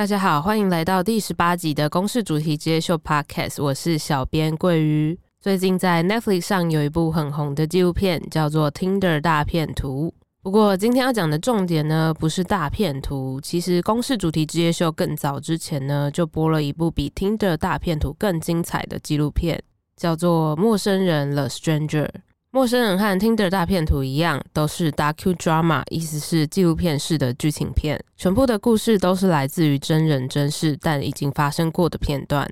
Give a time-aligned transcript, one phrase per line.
[0.00, 5.20] 大家好，欢迎来到第十八集的公式主题之夜秀 Podcast，我是小编桂鱼。
[5.42, 10.14] 最近在 Netflix 上有一部很红的纪录片，叫做《Tinder 大片图》。
[10.42, 13.38] 不过今天要讲的重点呢，不是大片图。
[13.42, 19.62] 其实公式主题之夜秀更早之前呢，就播了一部比《Tinder 大片图》更精彩的纪录片，
[19.98, 22.06] 叫做《陌生人 The Stranger》。
[22.52, 28.02] 陌生人和 Tinder 大片图一样，都是 docudrama，意思是纪录片式的剧情片。
[28.16, 32.50] 全部的故事都是来自于真人真事，但已经发生过的片段，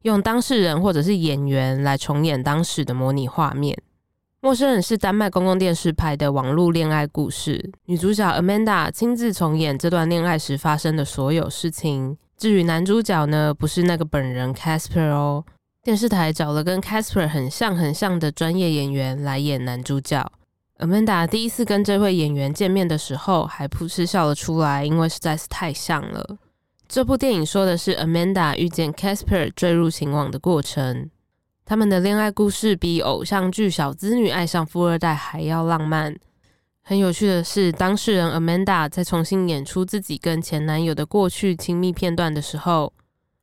[0.00, 3.76] 用当事人或者是演员来重演当时的模拟画面。
[4.40, 12.16] 陌生人是丹麦公共电视拍的网络恋爱故事，女主角 Amanda 亲自重演这段恋爱时发生的所有事情。
[12.38, 15.44] 至于男主角呢，不是那个本人 Casper 哦。
[15.84, 20.32] 电视台找了跟 Casper 很像很像的专业演员来演男主角。
[20.78, 26.38] Amanda 第一次跟这位演员见面的时候，还扑哧笑了出来，因为实在是太像了。
[26.88, 31.10] 这部电影说的是 Amanda 遇见 Casper 坠入情网的过程。
[31.66, 36.16] 他们的恋爱故事比偶像剧小资女爱上富二代还要浪漫。
[36.80, 42.94] 很有趣的是，当事人 Amanda 在重新演出自己跟前男友的过去亲密片段的时候，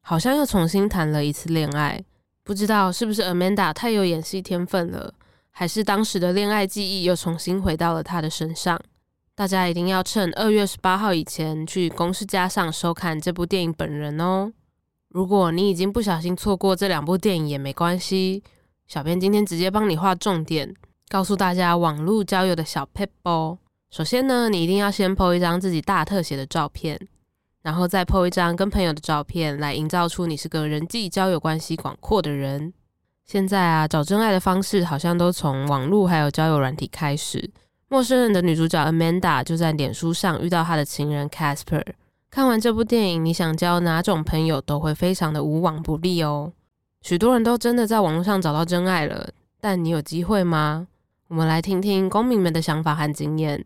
[0.02, 2.04] 好像又重新谈了一次恋爱。
[2.44, 5.14] 不知道是不是 Amanda 太有演戏天分了，
[5.52, 8.80] 还是当时的恋爱记忆又重新回到了她的身上？
[9.36, 14.52] 大家一定要趁二月十八号以前去公式加+上收看这部电影本人哦。
[15.10, 18.44] 如果你已经不小心错过这两部电影也没关系，
[18.88, 20.74] 小编今天直接帮你画重点，
[21.10, 23.58] 告诉大家网络交友的小撇步。
[23.90, 27.00] 首先呢，你一定要先 po 一张自己大特写的照片。
[27.62, 32.74] 然后再 p 一张跟朋友的照片，来营造出你是个人际交友关系广阔的人。
[33.26, 37.52] 现在啊，找真爱的方式好像都从网络还有交友软体开始。
[37.88, 41.84] 陌生人的女主角 Amanda 就在脸书上遇到她的情人 Casper。
[42.30, 46.54] 看完这部电影，你想交哪种朋友都会非常的无往不利哦。
[47.02, 50.88] 许多人都真的在网络上找到真爱了，但你有机会吗？
[51.28, 53.66] 我们来听听公民们的想法和经验。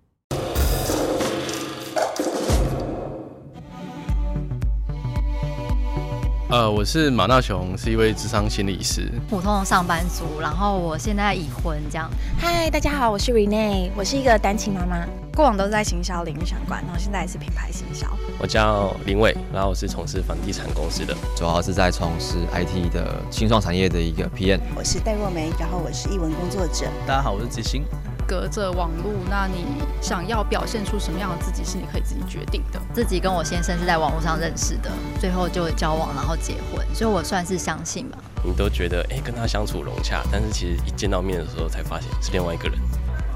[6.47, 12.07] 呃，我是马大雄，是一位智商心理师，普通的上班族，然后我现在已婚，这样。
[12.39, 15.03] 嗨，大家好，我是 Renee，我是一个单亲妈妈，
[15.35, 18.07] 过往都是在行销领域相关，然后现在也是品牌行销。
[18.37, 24.59] 我叫林伟，然后我是从事房地产公司的，主要是在从事 IT 的新创产业的一个 PM。
[24.75, 26.85] 我是戴若梅，然后我是艺文工作者。
[27.07, 27.83] 大家好，我是吉星。
[28.27, 29.65] 隔着网络，那你
[30.01, 32.81] 想要表现出什么样的自己，是你可以自己决定的。
[32.93, 38.17] 自己跟我先生是在网络上认识的，最后就交往，然后结婚，所以我算是相信吧。
[38.43, 42.79] 你都觉得哎、欸，跟他相处融洽，但是其实一见到面的时候才发现是另外一个人。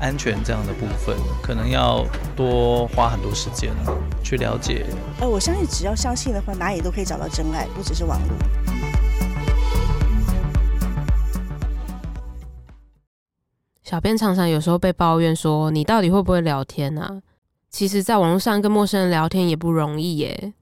[0.02, 1.14] 安全这样的部分，
[1.44, 3.70] 可能要多花很多时间
[4.24, 4.86] 去了解。
[5.20, 8.69] 呃，我相信只要相信的话，哪里都可以找到真爱，不只是网络。
[13.90, 17.20] 小编常常有时候被抱怨说：“你到底会不会聊天啊？”
[17.72, 20.54] 其实，在网络上跟陌生人聊天也不容易耶。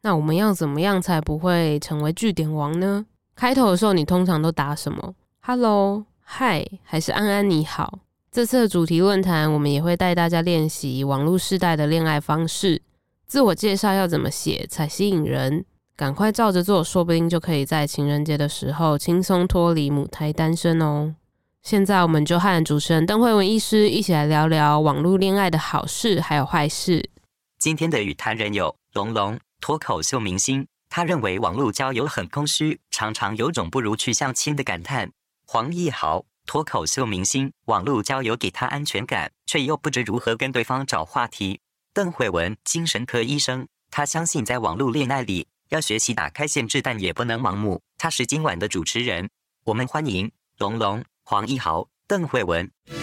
[0.00, 3.06] 那我们要怎么样才不会成为句点王呢？
[3.36, 8.00] 开头的时候，你通常都打什么？Hello，嗨，还是安安你好？
[8.32, 12.82] 这次的主题论坛，我们也会带大家练习网络世代的恋爱方式。
[13.28, 15.64] 自我介绍要怎么写才吸引人？
[15.94, 21.14] 赶快照着做，说不定就可以在情人节的时候轻松脱离母胎单身哦。
[21.62, 27.08] 现在我们就和主持人邓惠文医师一起来聊聊网络恋爱的好事还有坏事。
[27.56, 35.12] 今天的与谈人有龙龙，脱口秀明星，他认为网络交友很空虚，常常有种不如去相亲的感叹。
[35.46, 41.60] 黄义豪，脱口秀明星，网络交友给他安全感，却又不知如何跟对方找话题。
[41.94, 47.80] 邓惠文，精神科医生，他相信在网络恋爱里要学习打开限制，但也不能盲目。
[47.96, 49.30] 他是今晚的主持人，
[49.66, 51.04] 我们欢迎龙龙。
[51.32, 52.94] 黄一豪、邓惠文，坐。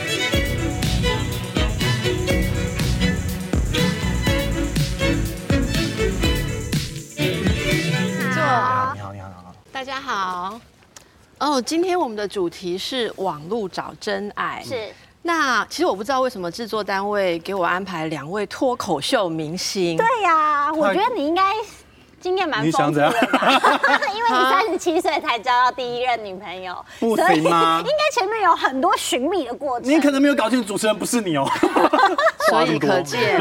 [8.36, 10.62] 你好，你好，你好，大家好。
[11.40, 14.62] 哦，今天我们的主题是网路找真爱。
[14.64, 14.94] 是。
[15.24, 19.98] 那其实我不知道为什么制作单位给我安排两位脱口秀明星。
[19.98, 20.38] 对呀、
[20.68, 21.42] 啊，我觉得你应该。
[22.20, 23.18] 经验蛮丰富的吧，
[24.16, 27.80] 因为你三十七岁才交到第一任女朋友，不行吗？
[27.86, 29.90] 应该前面有很多寻觅的过程。
[29.90, 31.48] 你可能没有搞清楚主持人不是你哦。
[32.50, 33.40] 所以可见，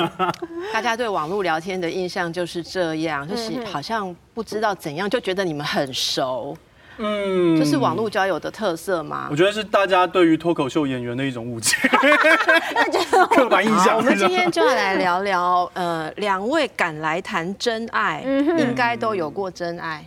[0.72, 6.56] 大家对网络聊天的印象就是这样，就是好像不知道怎样，就觉得你们很熟。
[6.98, 9.28] 嗯，这是网络交友的特色吗？
[9.30, 11.76] 我觉得是大家对于脱口秀演员的一种误解，
[13.30, 13.96] 刻板印象。
[13.96, 20.04] 我们今天就要来聊聊，呃，两位敢来谈真爱，应该都有过真爱。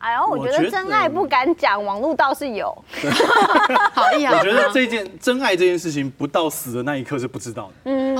[0.00, 2.66] 哎呦，我觉得真爱不敢讲，网络倒是有。
[3.92, 4.32] 好意啊！
[4.34, 7.72] 我觉得这件真爱这件事情，不到死的那一刻是不知道的。
[7.84, 8.16] 嗯，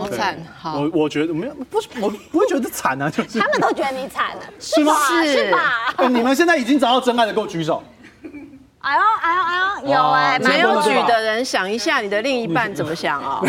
[0.00, 0.38] 好惨。
[0.58, 4.94] 好，我我觉得没有，不是，我不会觉得惨啊，就是他们都觉得你惨了， 是吗？
[5.24, 6.08] 是吧？
[6.08, 7.82] 你们现在已经找到真爱的，给我举手。
[8.84, 13.42] 哎呦哎呦哎呦，有哎，没有举的人想一下，你的另一半怎么想哦？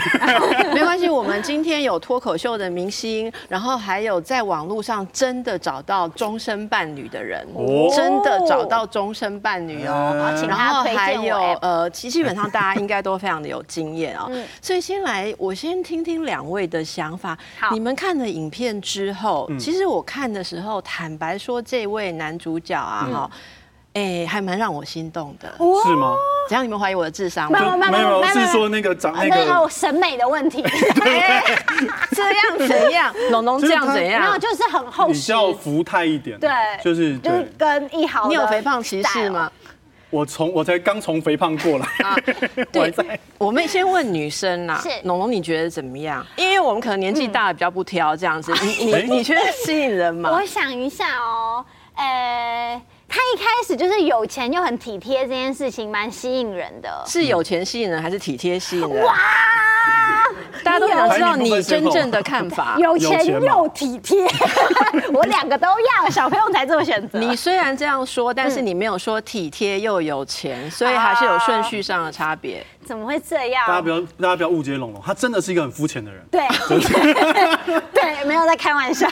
[0.74, 7.46] 没关系，我们今天有脱口秀的明星，然后还有在网络上真的找到终身伴侣的人，
[7.94, 10.16] 真的找到终身伴侣哦。
[10.48, 14.32] 然后还有呃，其基本上大家应该都非常的有经验哦。
[14.62, 17.38] 所以先来，我先听听两位的想法。
[17.72, 23.32] 你们看了影片之后，其实我看的时候，坦白说，这位男主角啊，哈。
[23.96, 25.50] 哎，还蛮让我心动的，
[25.86, 26.14] 是吗？
[26.50, 26.64] 怎样？
[26.64, 27.50] 你们怀疑我的智商？
[27.50, 30.62] 没有没有，是说那个长那个审美的问题。
[32.12, 33.16] 这样怎样？
[33.32, 34.22] 龙龙这样怎样？
[34.22, 36.38] 没有，就是很厚实，比较福态一点。
[36.38, 36.52] 对，
[36.84, 38.28] 就是就是跟一豪。
[38.28, 39.50] 你有肥胖歧视吗？
[40.10, 41.88] 我从我才刚从肥胖过来。
[42.74, 42.94] 对，
[43.38, 44.78] 我们先问女生啦。
[44.84, 46.26] 是龙龙，你觉得怎么样？
[46.36, 48.54] 因为我们可能年纪大了，比较不挑这样子。
[48.62, 50.32] 你你你觉得吸引人吗？
[50.34, 51.66] 我想一下哦，
[51.96, 52.82] 呃。
[53.16, 57.02] 他一开始就是有钱又很体贴，这件事情蛮吸引人的。
[57.08, 59.06] 是有钱吸引人还是体贴吸引人？
[59.06, 59.16] 哇！
[60.66, 62.76] 大家都想知道你真正的看法。
[62.82, 64.28] 有钱又体贴，
[65.14, 65.68] 我两个都
[66.04, 67.18] 要，小朋友才这么选择。
[67.20, 72.66] 你虽然这样说，但是你没有说体贴又有钱，所以还是有顺序上的差别。
[72.84, 73.64] 怎么会这样？
[73.68, 76.24] 大家不要，大家不要误解龙龙，他真的是一个很肤浅的人。
[76.32, 76.48] 对，
[77.94, 79.08] 对，没有在开玩笑。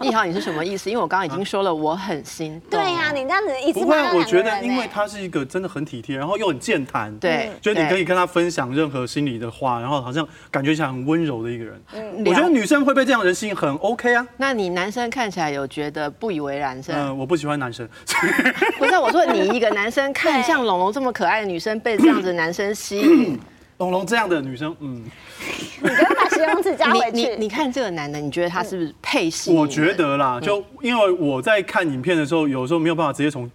[0.00, 0.90] 一豪，你是什么意思？
[0.90, 2.78] 因为我刚刚已经说了，我很心动。
[2.78, 3.80] 对呀，你这样子一直。
[3.80, 7.16] 不会，我觉得因为他是一个真的很体贴，然后又很健谈。
[7.18, 11.82] 对，就你可以跟他分享任何心里的话，然后好像感觉起来很温柔的一个人。
[11.94, 14.26] 嗯，我觉得女生会被这样的人吸引，很 OK 啊。
[14.36, 16.92] 那你男生看起来有觉得不以为然是？
[16.92, 17.88] 嗯，我不喜欢男生。
[18.78, 23.38] 不是，我说你一个男生看像龙龙这么可爱的女生，被这样子的男生吸引。
[23.80, 25.02] 龙龙这样的女生，嗯，
[25.82, 27.16] 你不要把形容词加回去。
[27.16, 29.50] 你你，你看这个男的，你觉得他是不是配戏？
[29.52, 33.50] 我觉得啦，就因为我在看影片的时候，有时候没有办法直接从，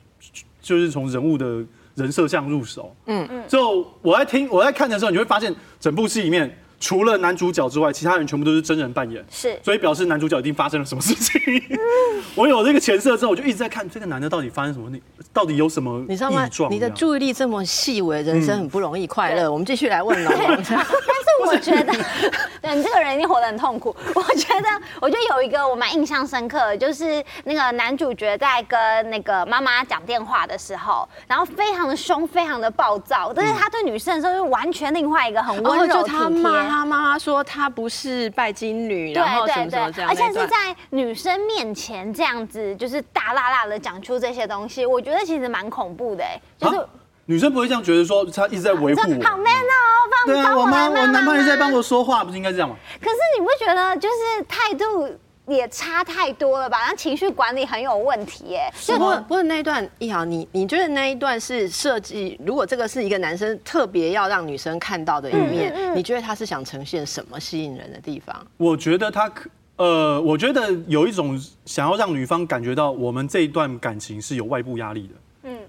[0.62, 1.63] 就是从人物的
[1.94, 2.95] 人设上入手。
[3.06, 3.44] 嗯嗯。
[3.48, 6.57] 就我在听我在看的时候，你会发现整部戏里面。
[6.80, 11.42] 除了男主角之外，其他人全部都是真人扮演，是，所以表示男主角一定发生了什么事情。
[12.36, 15.01] 我有这个前设之后，我就一直在看这个男的到底发生什么，你
[15.33, 16.06] 到底有什么？
[16.07, 16.48] 你知道吗？
[16.69, 19.51] 你的注意力这么细微，人生很不容易快乐。
[19.51, 20.57] 我们继续来问龙龙。
[21.45, 21.94] 我觉得，
[22.62, 23.95] 对，你这个人一定活得很痛苦。
[24.15, 24.68] 我觉得，
[25.00, 36.19] 我觉得有一个我蛮印象深刻的，就是那个男主角在跟那个妈妈讲电话的时候，然后非常的凶，非常的暴躁，但是他对女生的时候是完全另外一个很温柔体贴。
[36.19, 40.56] 他妈妈说他不是拜金女，然后什么什么这样，而且是在
[40.89, 46.88] 女生面前这样子，就是大辣辣的讲出这些东西，我觉得其实蛮恐怖的，哎，就是
[47.25, 52.75] 女生不会这样觉得说他一直在维护我，好 man 哦，帮对啊，我妈我男朋友在帮我说话，不是应该这样吗？
[53.01, 55.18] 可是你不觉得就是态度？
[55.48, 56.88] 也差太多了吧？
[56.89, 58.68] 那情绪管理很有问题耶。
[58.88, 62.36] 不过，不过那一段一豪，你你觉得那一段是设计？
[62.44, 68.36] 如果这个是一个男生特别要让女生看到的一面，嗯嗯嗯、你觉得他是想呈现什么吸引人的地方？
[68.57, 75.13] 我觉得他可呃，我觉得有一种想要让女方感觉到我们这一段感情是有外部压力的。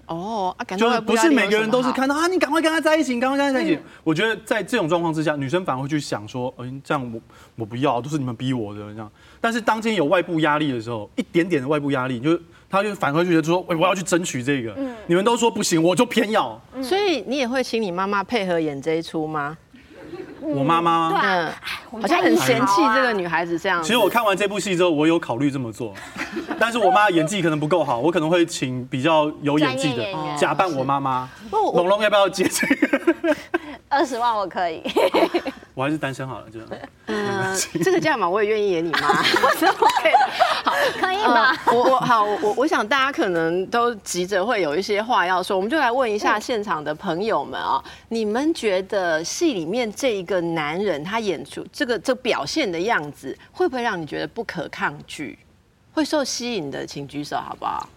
[0.09, 3.75] 嗯哦啊，感觉不是每个人都是看到啊，你赶快跟他在一起，赶快跟他在一起。
[3.75, 7.19] 嗯、我觉得在这种状况之下，女生反而会去想说，嗯、欸，这样我
[7.57, 9.11] 我不要，都是你们逼我的这样。
[9.41, 14.73] 但是当今有外部压力的时候，一点点的外部压力，就她就反而觉得说，喂，我要去争取这个。
[14.77, 16.59] 嗯，你们都说不行，我就偏要。
[16.81, 19.57] 所以你也会请你妈妈配合演这一出吗？
[20.47, 21.51] 我妈妈，嗯，
[22.01, 23.81] 好像很嫌弃这个女孩子这样。
[23.83, 25.93] 其实我看完这部戏之后，我有考虑这么做，
[26.59, 30.05] 但是我妈演技可能不够好，我可能会请比较有演技的
[30.37, 31.29] 假扮我妈妈。
[31.51, 33.35] 龙龙要不要接这个？
[33.97, 34.83] 二十万我可以。
[35.73, 36.59] 我还是单身好了，就
[37.05, 40.19] 嗯，这个价码我也愿意演你妈，是 OK 的。
[40.63, 41.55] 好，可以吧？
[41.67, 55.37] 我我好，我我想大家可能都急着会有一些话要说，我们就来问一下现场的朋友们啊，你们觉得戏里面这一个男人他演出这个这表现的样子，会不会让你觉得不可抗拒？
[55.93, 57.87] 会受吸引的，请举手好不好？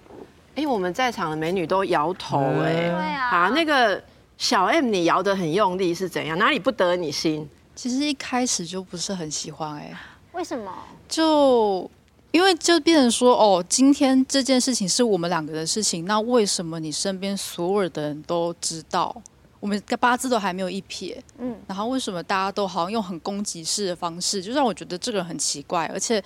[0.57, 4.02] 哎，我们在场的美女都摇头哎，对啊，好，那个
[4.40, 6.37] 小 M 你摇得很用力是怎样？
[6.38, 7.47] 哪里不得你心？
[7.76, 9.94] 其实一开始就不是很喜欢哎，
[10.32, 10.73] 为什么？
[11.06, 11.88] 就
[12.30, 19.14] 因为就变成说，哦，今天这件事情是我们两个的事情，那为什么你身边所有的人都知道？
[19.61, 26.18] 我们八字都还没有一撇，嗯，然后为什么大家都好像用很攻击式的方式，就让我觉得这个人很奇怪，而且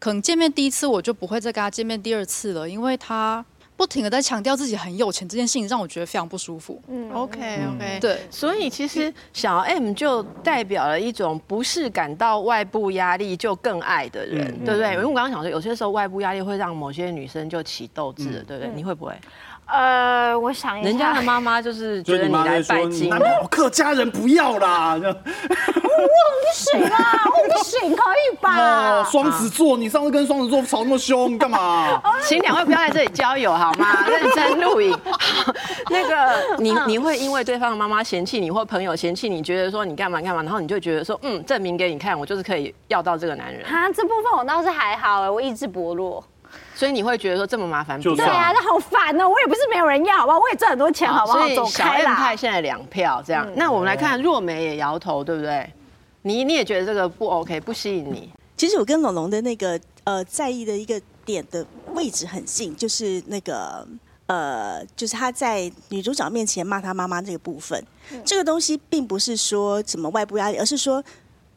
[0.00, 3.44] 可能见面第一次我就不会再跟他见面第二次了，因为他。
[3.82, 6.80] 不停的在强调自己很有钱这件事情，让我觉得非常不舒服。
[6.86, 14.92] 嗯，OK OK，对，所以其实小 M 就代表了一种不是感到外部压力就更爱的人，嗯、对不对？
[14.92, 18.72] 因为我刚刚想说，有些时候外部压力会让某些女生就起斗志，嗯、对不对？
[18.72, 19.12] 你会不会？
[19.66, 25.16] 呃，我想一下，人家的妈妈就是觉得你来拜金，男朋友客家人不要啦，这样。
[25.24, 29.02] 我不行啊，我不行，可以吧？
[29.04, 32.02] 双子座，你上次跟双子座吵那么凶，干嘛？
[32.22, 34.04] 请两位不要在这里交友好吗？
[34.06, 34.98] 认真录影。
[35.88, 43.64] 那个，你你会因为对方的妈妈嫌弃你，或朋友嫌弃你，觉得说你干嘛干嘛，然后你就觉得说，嗯，证明给你看，我就是可以要到这个男人。
[43.64, 46.22] 啊，这部分我倒是还好哎，我意志薄弱。
[46.74, 49.28] 所以你会觉得说这么麻烦，就对啊，那好烦哦！
[49.28, 50.38] 我也不是没有人要，好不好？
[50.38, 51.38] 我也赚很多钱，好不好？
[51.40, 53.46] 所以小 M 派现在两票这样。
[53.56, 55.70] 那我们来看若梅也摇头，对不对？
[56.22, 58.30] 你你也觉得这个不 OK，不吸引你？
[58.56, 63.86] 其实我跟龙龙的那个呃在意的一个点的位置很近，就是那个
[64.26, 67.84] 呃，就是他在女主角面前骂他妈妈这个部分。
[68.24, 71.02] 这个东西并不是说什么外部压力，而是说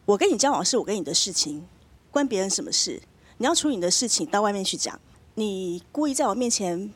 [0.06, 1.64] 我跟你交往是我跟你的事情，
[2.12, 3.02] 关别人什么事？
[3.38, 5.00] 你要处理你的事情到外面去讲。
[5.36, 6.94] 你故意在我面前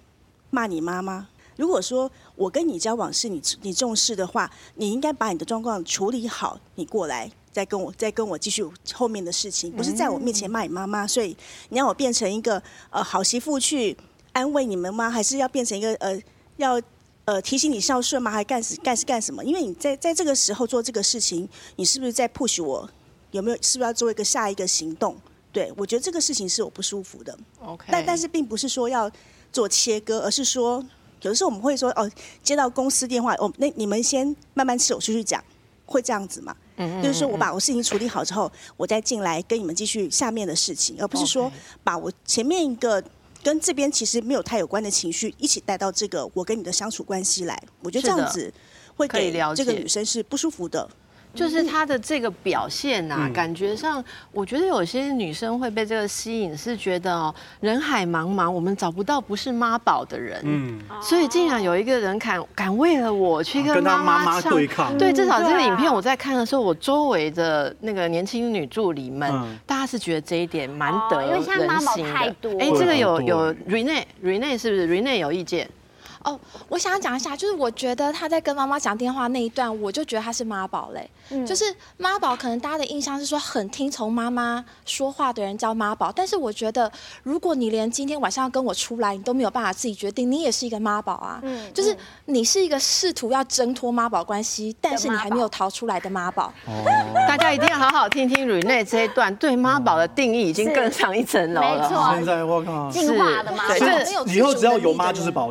[0.50, 1.28] 骂你妈妈？
[1.58, 11.06] 如果说我跟你交往是你你重视的话，你应该把你的状况处理好，你过来再跟我再跟我继续后面的事情，不是在我面前骂你妈妈。
[11.06, 11.36] 所以
[11.68, 13.98] 你让我变成一个呃好媳妇去
[14.32, 15.10] 安慰你们吗？
[15.10, 16.18] 还是要变成一个呃
[16.56, 16.82] 要
[17.26, 18.32] 呃提醒你孝顺吗？
[18.32, 19.44] 还干是干是干什么？
[19.44, 22.90] 因为你在在这个时候做这个事情，你是不是在 push 我？
[23.32, 25.18] 有没有是不是要做一个下一个行动？
[25.52, 27.38] 对，我觉得这个事情是我不舒服的。
[27.60, 29.10] OK，但但是并不是说要
[29.52, 30.84] 做切割，而是说
[31.22, 32.10] 有的时候我们会说哦，
[32.44, 35.44] 接到公司电话，哦，那你们先慢慢吃，我出去讲，
[35.86, 36.56] 会这样子嘛？
[36.78, 41.52] 嗯，就是说我把我事情处理好之后，我再进来跟你们继续下面的事情，而不是说
[41.84, 43.04] 把我前面一个
[43.44, 47.62] 跟这边其实没有太有关的情绪一起带到这个我跟你的相处关系来。
[47.82, 48.54] 我觉得这样子
[48.96, 50.90] 会给这个女生是不舒服的。
[51.34, 72.50] 就是他的这个表现呐、啊，嗯、感觉上，我觉得有些女生会被这个吸引，是觉得哦，人海茫茫，我们找不到不是妈宝的人，嗯，所以竟然有一个人敢敢为了我去跟妈妈对抗，对，至少这个影片我在看的时候，我周围的那个年轻女助理们，嗯、大家是觉得这一点蛮得人心的。
[72.60, 75.70] 哎、欸，这个有有 Rene Rene 是不是？Rene 有意见？
[76.24, 81.10] 哦，我想讲一下，就是我觉得他在跟妈妈讲电话那一段，我就觉得他是妈宝嘞。
[81.30, 81.64] 嗯、就是
[81.98, 86.92] 妈宝，可能大家的印象是说很听从妈妈说话的人叫妈宝，但是我觉得，
[87.24, 91.40] 如果你连今天晚上要跟我出来，你都没有办法自己决定，你也是一个妈宝啊。
[91.44, 91.96] 嗯，就是
[92.26, 96.52] 你是一个试图要挣脱妈宝关系，但是你还没有逃出来的妈宝。
[96.66, 96.84] 哦，
[97.28, 101.82] 大家一定要好好听听 Rene 这一段，对妈宝的定义已经更上一层楼了。
[101.82, 105.50] 没错，现在我靠，进化的妈宝，对，以后只要有妈就是宝。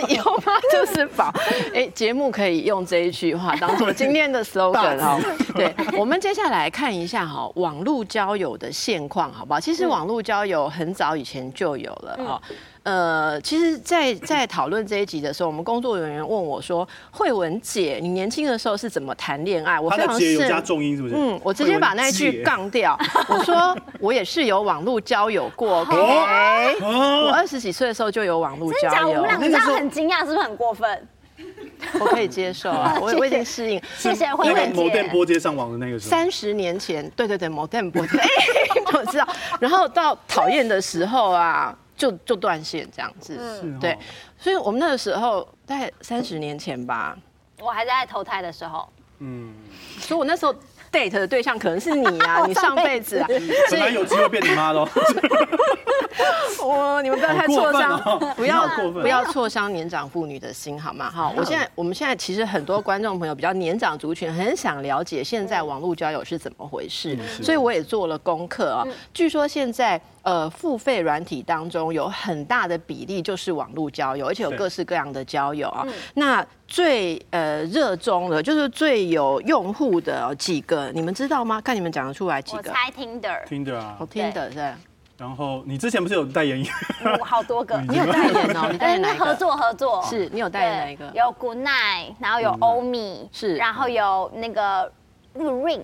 [0.00, 1.32] 有吗 就是宝，
[1.74, 5.18] 哎，节目可以用这一句话当做今天的 slogan 哈。
[5.54, 9.60] 对，我们接下来看一下哈，网络交友的现况，好不好？
[9.60, 12.40] 其实网络交友很早以前就有了哈。
[12.82, 21.16] 呃，其实在，在在讨论这一集的时候，我们工作人员问我说：“慧文姐，你年轻的时候是怎么谈恋爱？”我非常是加重音是不是？
[21.16, 22.96] 嗯，我直接把那一句杠掉。
[23.28, 26.76] 我说我也是有网络交友过，OK？
[26.80, 29.20] 我二十几岁的时候就有网络交友。
[29.20, 31.08] 我们两个很惊讶，是不是很过分？
[32.00, 33.80] 我可以接受啊，我我已经适应。
[33.96, 34.82] 谢谢慧文姐。
[34.82, 38.18] 某电波接上网的那个时候，三十年前，对对对，某电波接，
[38.94, 39.28] 我知道。
[39.60, 41.76] 然后到讨厌的时候啊。
[41.96, 43.96] 就就断线这样子，嗯，对，
[44.38, 47.16] 所以我们那个时候大概三十年前吧，
[47.58, 48.86] 我还在投胎的时候，
[49.20, 49.54] 嗯，
[49.98, 50.54] 所以我那时候
[50.92, 53.26] date 的对象可能是你啊， 你上辈子啊，
[53.70, 54.88] 本来有机会变你妈喽。
[56.62, 58.00] 我你们不要太挫伤，
[58.36, 61.10] 不要不要挫伤年长妇女的心好吗？
[61.10, 68.84] 哈，我现在我们现在其实很多观众朋友比较年长族群很想了解现在网络交友是怎么回事，所以我也做了功课啊。
[69.14, 75.86] 据说现在呃付费软体当中有很大的比例就是网络交友，而且有各式各样的交友啊。
[76.14, 81.60] 那最呃热衷的就是最有用户的几个，你们知道吗？
[81.60, 82.58] 看你们讲得出来几个？
[82.58, 84.74] 我猜 Tinder，Tinder 啊，Tinder 是。
[85.16, 86.62] 然后你之前不是有代言？
[87.20, 88.68] 我好多个， 你有代言哦？
[88.72, 89.14] 你代言哪？
[89.14, 91.10] 合作合作，是你有代言哪一个？
[91.14, 94.92] 有 Good Night，然后有欧米，是，然后有那个
[95.32, 95.82] 那个 Ring，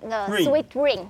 [0.00, 1.04] 那个 Sweet Ring，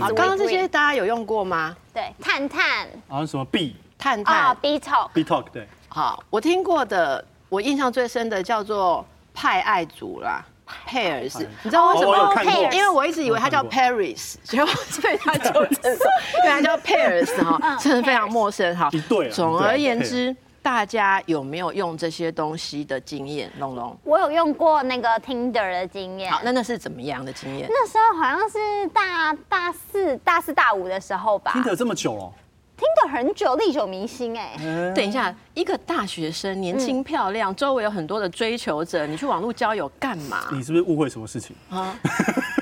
[0.00, 1.76] 好，刚刚这些大家有用过吗？
[1.94, 2.88] 对，探探。
[3.08, 4.36] 好像什么 B 探探。
[4.36, 10.44] 啊探，，B Talk，B Talk 对，好，我听过的，我印象最深的叫做派爱族啦。
[10.88, 12.34] Pairs，你知道为什哦我有么？
[12.34, 12.72] 看过。
[12.72, 16.06] 因为我一直以为它叫 Paris，结果所以它就真说，
[16.44, 18.88] 原来叫 Pairs 哈，真的非常陌生哈。
[18.92, 23.50] 一对啊总而言之，大家有没有用这些东西的经验？
[23.58, 26.30] 龙龙，我有用过那个 Tinder 的经验。
[26.30, 27.68] 好，那那是怎么样的经验？
[27.68, 31.52] 那时候好像是大大四、大四大五的时候吧。
[31.54, 32.32] Tinder 这么久了
[32.78, 34.56] ，Tinder 很久，历久弥新哎。
[34.94, 40.44] 等一下，一个大学生年轻漂亮，周围有很多的追求者，你去网络交友干嘛？
[40.52, 41.56] 你是不是误会什么事情？
[41.70, 41.98] 啊？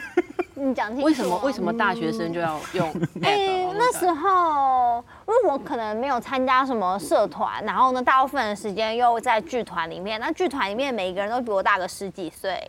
[0.70, 1.04] 你讲清楚。
[1.04, 2.88] 为什么为什么大学生就要用？
[3.22, 10.18] 哎，那时候因为我可能没有参加什么社团，然后呢，大部分的时间又在剧团里面。
[10.20, 12.60] 那剧团里面每一个人都比我大个十几岁，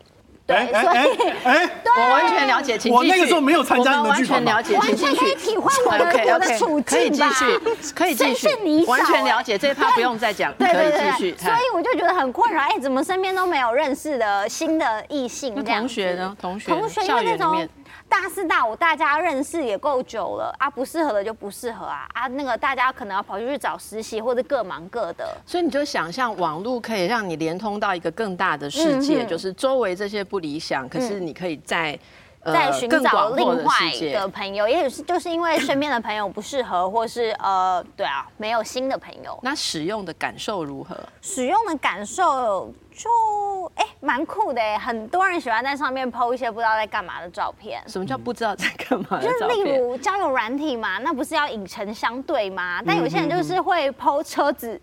[0.48, 5.36] 对，哎所以哎， 我完全了解，请我那个时候没有参加你我们完全了解，完全可以续。
[5.36, 11.38] 体会我的我的处可以继境吧续，可以继谁 是你续，完全了解这一趴不用再讲，可以对对对继续。
[11.38, 15.56] 所以我就觉得很困扰，哎，怎么身边都没有认识的新的异性？
[15.64, 16.36] 同学呢？
[16.40, 17.70] 同学，同学因校为那种园里面，
[18.12, 25.26] 大四大五大家认识也够久了啊，不适合的就不适合啊啊，那个大家可能要跑出去找实习或者各忙各的。
[25.46, 31.98] 所以你就想象网络可以让你连通到一个更大的世界，嗯就是周围这些不理想，可是你可以在
[32.42, 33.74] 呃在寻更找另外
[34.14, 39.40] 的朋友，也许是就是因为身边的朋友不适合，或是呃，对啊，没有新的朋友。
[39.42, 40.98] 那使用的感受如何？
[41.22, 47.82] 使用的感受就哎蛮酷的哎，很多人喜欢在上面 PO 一些不知道在干嘛的照片。
[47.88, 49.78] 什么叫不知道在干嘛的就是例？
[49.78, 52.82] 如交友软体嘛，那不是要以诚相对吗？
[52.86, 54.80] 但有些人就是会 PO 车子，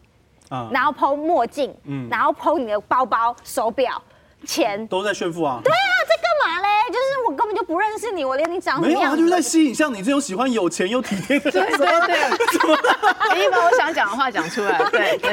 [0.48, 4.02] 啊，然后 PO 墨镜，嗯然后 PO 你的包包、手表、
[4.44, 4.86] 钱。
[4.88, 5.60] 都在炫富啊。
[5.62, 6.68] 对啊，在干嘛嘞？
[6.88, 11.76] 就是我根本就不认识你，我连你长什么没有，他就是在吸引像你这种喜欢有钱又体贴的对人。
[11.78, 12.16] 对对，
[13.36, 15.32] 你把我想讲的话讲出来，对对。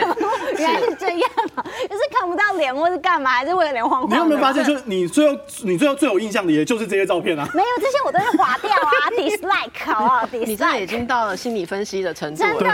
[0.58, 1.22] 原来是这样
[1.56, 4.16] 啊，就是看不到脸或是干嘛，还是为了脸晃晃的。
[4.16, 7.48] 你有没有发现，就是你最后你最后最有印象的，也就是这些照片啊？
[7.54, 12.70] 没有这些我都是划掉啊， dislike 好不好你真的已？dislike 经到了心理分析的程度真的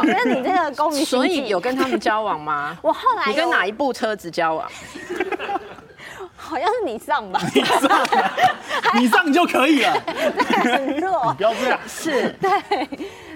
[0.06, 2.76] 觉得你这个公民所以有跟他们交往吗？
[2.82, 4.66] 我后来你跟有哪一部车子交往？
[6.44, 7.40] 好像是你上吧？
[7.54, 9.92] 你上啊， 你上就可以了。
[10.62, 11.42] 很弱不。
[11.42, 11.80] 要这样。
[11.86, 12.50] 是对，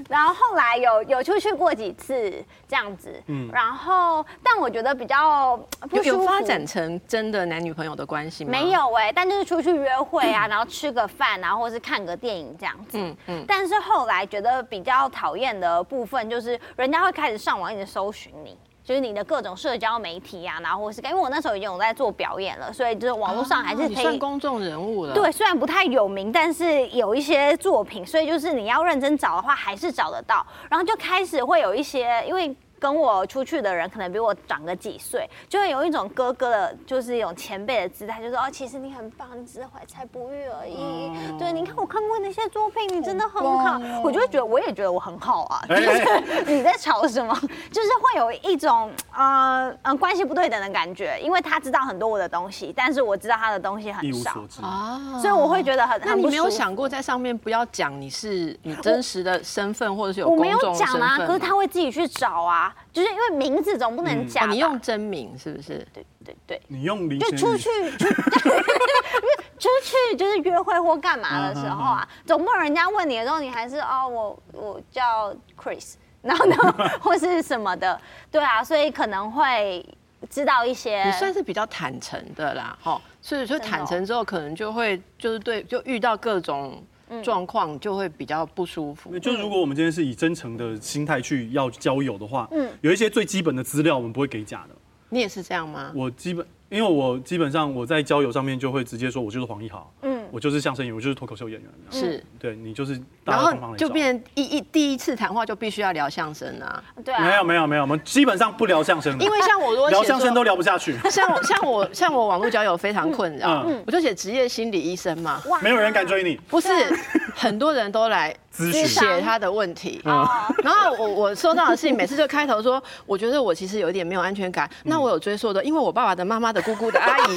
[0.08, 2.30] 然后后来有有出去过几次
[2.68, 5.56] 这样子，嗯然后但我觉得比较
[5.90, 6.22] 不有舒服。
[6.22, 8.50] 有发展成真的男女朋友的关系吗？
[8.50, 12.98] 没有哎、但就是出去约会啊，然后吃个饭，然后或是看个电影这样子。
[12.98, 13.44] 嗯嗯。
[13.46, 18.56] 但是后来觉得比较讨厌的部分，就是人家会开始上网一直搜寻你。
[18.88, 23.94] 就是你的各种社交媒体啊，然后或是因为我那时候已经有在做表演了，所以就是网络上还是可以。
[23.96, 25.12] 算公众人物了。
[25.12, 30.42] 对，虽然不太有名，但是有一些作品，所以就是你要认真找的话，还是找得到。
[30.70, 41.10] 然后就开始会有一些，因为跟我出去的人可能比我长个几岁，就会有一种哥哥的，就是一种前辈的姿态，就说哦，其实你很棒，你只是怀才不遇而已。
[41.38, 45.60] 对，你看我看过那些作品，你真的很好，我就会觉得我也觉得我很好啊。
[45.68, 47.34] 就是 你在吵什么？
[47.70, 54.38] 就是会有一种呃呃关系不对等的感觉，因为他知道很多我的东西，但是我知道他的东西很少。
[54.62, 65.86] 啊所以我会觉得很那你没有想过在上面不要讲你是你真实的身份，或者是有我没有讲啊，可是他会自己去找啊，就是因为名字总不能假你用真名是不是？
[65.92, 68.06] 对对对，你用就出去出
[69.58, 76.56] 出去就是约会或干嘛的时候啊，总不能人家问你的时候，你还是哦我我叫 Chris，然后呢
[77.00, 78.00] 或是什么的，
[78.30, 79.84] 对啊，所以可能会
[80.30, 81.02] 知道一些。
[81.04, 83.68] 你算是比较坦诚的啦，哈，所以就真的哦。
[83.70, 86.86] 坦诚之后，可能就会就是对，就遇到各种嗯
[87.22, 89.18] 状况，就会比较不舒服。
[89.18, 94.74] 就如果我们今天是以真诚的心态去要交友的话，嗯有一些最基本的资料我们不会给假的。
[95.10, 95.90] 你也是这样吗？
[95.94, 101.70] 我基本因为我基本上我在交友上面就会直接说，我就是黄奕豪，嗯我就是相声演员，我就是脱口秀演员。
[101.90, 113.82] 是，对你就是大然后就变成一一第一次谈话就必须要聊相声啊， 对啊，没有没有没有，我们基本上不聊相声的，因为像我如果聊相声都聊不下去， 像我像我像我网络交友非常困扰，嗯。
[113.86, 116.36] 我就写职业心理医生嘛，哇没有人敢追你。
[116.48, 116.68] 不是
[117.34, 118.86] 很多人都来咨询。
[118.86, 120.28] 写他的问题，哦。
[120.62, 127.34] 然后我我收到的事情每次就开头说，我觉得我其实有一点没有安全感，那我有追溯的，因为我爸爸的妈妈的姑姑的阿姨，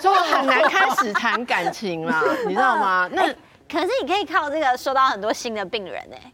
[0.00, 3.08] 就很难开始谈感情啦，你知道吗？
[3.12, 3.22] 那
[3.70, 6.32] 可是你可以靠这个收到很多新的病人哎、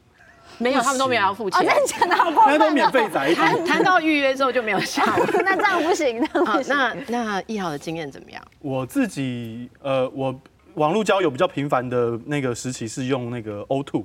[0.59, 2.17] 没有，他们都没有要付哦，钱真，的假的？
[2.17, 2.57] 好过分、哦！
[2.57, 5.29] 那都免费宅，谈谈到预约之后就没有下文。
[5.45, 6.77] 那这样不行，那好不，行。
[6.77, 8.43] 那那一豪的经验怎么样？
[8.61, 10.35] 我自己呃，我
[10.75, 14.05] 网络交友比较频繁的那个时期是用那个 O2，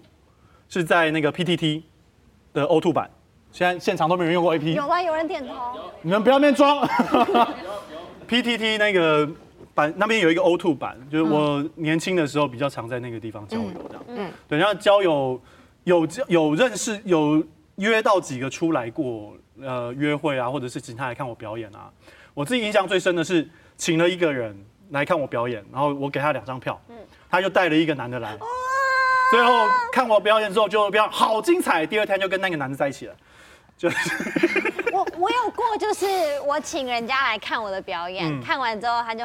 [0.67, 1.83] 是在那个 PTT
[2.53, 3.09] 的 O2 版。
[3.51, 5.01] 现在现场都没人用过 AP，有啊？
[5.01, 5.53] 有人点头。
[6.03, 6.87] 你们不要那边装。
[8.29, 9.27] PTT 那个
[9.79, 14.03] 版那边有一个 O2 版，就是我年轻的时候比较常在那个地方交友这样。
[14.09, 15.41] 嗯，对，然后交友
[15.85, 17.41] 有有认识有
[17.77, 21.89] 约到几个出来过呃约会啊，或者是请他来看我表演啊。
[22.33, 24.53] 我自己印象最深的是请了一个人
[24.89, 26.79] 来看我表演，然后我给他两张票，
[27.29, 28.37] 他就带了一个男的来，
[29.31, 33.15] 最后看我表演之后就表好精彩，第二天就跟那个男的在一起了。
[33.77, 33.97] 就是
[34.91, 36.05] 我我有过，就是
[36.45, 39.23] 我请人家来看我的表演，嗯、看完之后他就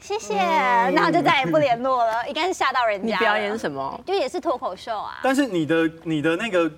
[0.00, 3.06] 谢谢，嗯、然后就再也不联络了，应该是吓到人家。
[3.18, 4.00] 你表演什么？
[4.06, 5.18] 就也是脱口秀啊。
[5.22, 6.70] 但是你的你的那个。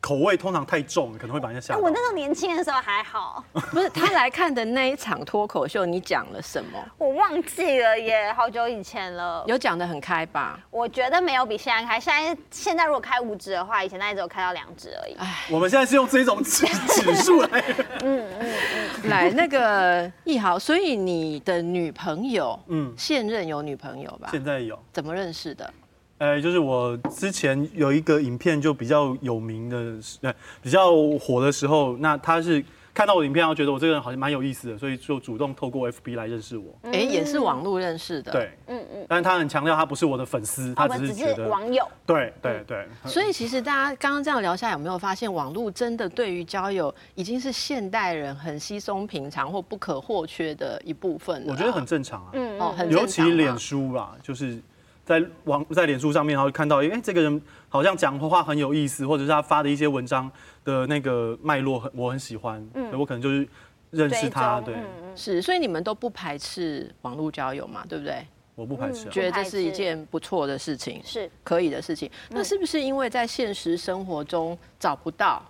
[0.00, 1.80] 口味通常太重，可能会把人家吓到。
[1.80, 3.44] 我那时候年轻的时候还好。
[3.70, 6.78] 不是他来看的那一场脱口秀，你讲了什么？
[6.96, 9.44] 我忘记了耶，好久以前了。
[9.46, 10.58] 有讲的很开吧？
[10.70, 12.00] 我觉得没有比现在开。
[12.00, 15.14] 现在现在如果开五指的话，以前那一只有开到两指而已。
[15.18, 17.48] 哎，我们现在是用这种指指数来。
[18.02, 18.54] 嗯嗯
[19.02, 19.10] 嗯。
[19.10, 24.30] 来，那个易豪，所以你的女朋友，嗯，现任有女朋友吧？
[24.32, 24.78] 现在有。
[24.92, 25.72] 怎么认识的？
[26.20, 36.78] 呃，就是我之前有一个影片就比较有名的，呃，比较火的时候，那他是看到我的影片，然后觉得我这个人好像蛮有意思的，所以就主动透过 FB 来认识我。
[36.82, 38.32] 哎，也是网络认识的。
[38.32, 39.06] 对，嗯嗯。
[39.08, 41.88] 但是他很强调他不是我的粉丝，他只是觉得网友。
[42.04, 42.86] 对对对。
[43.06, 51.42] 所以其实大家刚刚这样聊下来，有没有发现网络真的对于交友已经是现代人很稀松平常或不可或缺的一部分？
[51.48, 52.28] 我觉得很正常啊。
[52.34, 54.60] 嗯哦，很尤其脸书吧，就是。
[55.04, 60.30] 在网在脸书上面，然后看到，哎、欸，这个人好像讲话很有意思，或者是他发的一些文章
[60.64, 63.48] 的那个脉络很我很喜欢，嗯，我可能就是
[63.90, 64.76] 认识他，对，
[65.16, 68.24] 是，所以你们都不排斥网络交友嘛，对不对？
[68.54, 72.10] 我不排斥、啊嗯，觉得这是一件不错的事情，是可以的事情。
[72.28, 75.42] 那是不是因为在现实生活中找不到，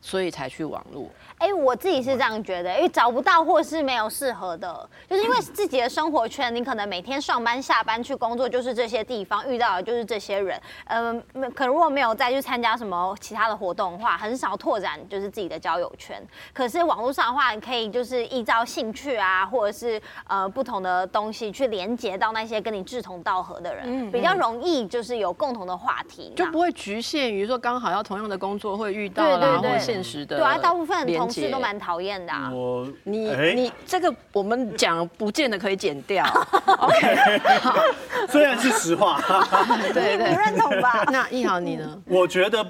[0.00, 1.08] 所以才去网络？
[1.38, 11.22] 哎，我自己是这样觉得，因为找不到或是没有适合的，就是因为自己的生活圈，你可能每天上班下班去工作就是这些地方遇到的就是这些人，嗯，
[11.54, 16.20] 可如果没有再去参加什么其他的活动的话，很少拓展就是自己的交友圈。
[16.54, 32.50] 可是网络上的话，你可以就是依照兴趣啊，或者是呃不同的东西去连接到那些跟你志同道合的人，嗯，比较容易就是有共同的话题，就不会局限于说刚好要同样的工作会遇到啦，对对对，或现实的，对啊，大部分同事都蛮讨厌的、啊。
[32.52, 36.24] 我你你这个我们讲不见得可以剪掉。
[36.78, 37.40] OK，
[38.28, 39.20] 虽然是实话。
[39.92, 41.04] 对 对，不认同吧？
[41.10, 42.02] 那奕豪你呢？
[42.06, 42.64] 我觉得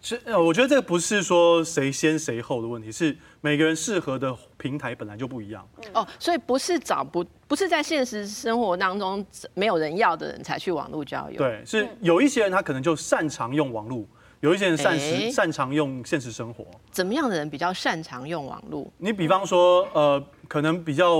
[0.00, 5.66] 是，我觉得这个不是说谁先谁后的问题，是每个人适合的平台本来就不一样。
[5.92, 11.36] 哦，所以不是找不不是在现实生活当中没有人要的人才去网络交友。
[11.36, 14.04] 对，是有一些人他可能就擅长用网络。
[14.40, 18.86] 有一些人擅实擅长用现实生活，怎么样的人比较擅长用网络？
[18.98, 21.16] 你比方说，呃，可能比较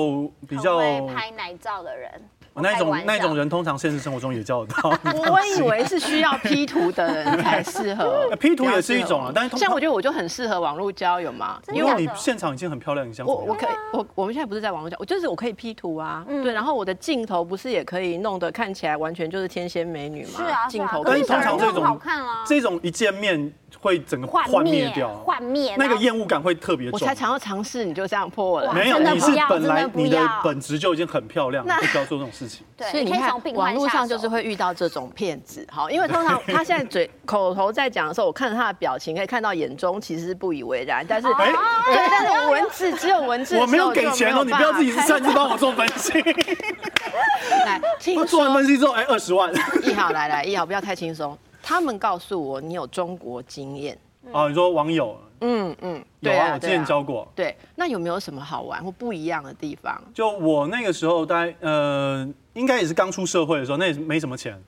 [0.47, 2.13] 比较拍奶照的人。
[2.57, 4.91] 那种那种人通常现实生活中也叫得到。
[5.31, 8.31] 我以为是需要 P 图的人才适合。
[8.41, 20.31] P 图也是一种啊，但是像我觉得我就很适合网络交友嘛，因为你现场已经很漂亮，你像我我可以我我们现在不是在网络交，我就是我可以 P 图啊，对，然后我的镜头不是也可以弄得看起来完全就是天仙美女吗？
[20.37, 21.03] 是啊，镜头。
[21.05, 22.01] 但是通常这种
[22.47, 26.99] 这种一见面会整个幻灭掉，幻灭，那个厌恶感会特别重。
[26.99, 28.73] 我才想要尝试，你就这样破我了。
[28.73, 32.67] 没有，你是本来你的本质就已经很漂亮，不需要做这种事情。
[32.91, 33.27] 所以你看。
[33.55, 41.53] 网络上就是会遇到这种骗子，好，因为通常 他现在嘴口头在讲的时候，我看着他的表情，可以看到眼中其实是不以为然，但是，哎，
[41.87, 46.13] 对，但是文字只有文字，我没有给钱哦，你不要自己擅自帮我做分析。
[47.65, 49.53] 来，听做完分析之后，哎，二十万。
[49.55, 51.37] 奕豪，来来，奕豪，不要太轻松。
[51.63, 53.97] 他们告诉我你有中国经验
[54.33, 57.31] 哦，你说网友，嗯嗯，有啊，我之前教过。
[57.35, 60.03] 对，那有没有什么好玩或不一样的地方？
[60.15, 62.29] 就我那个时候，大概呃。
[62.57, 64.59] 应该也是刚出社会的时候，那也没什么钱，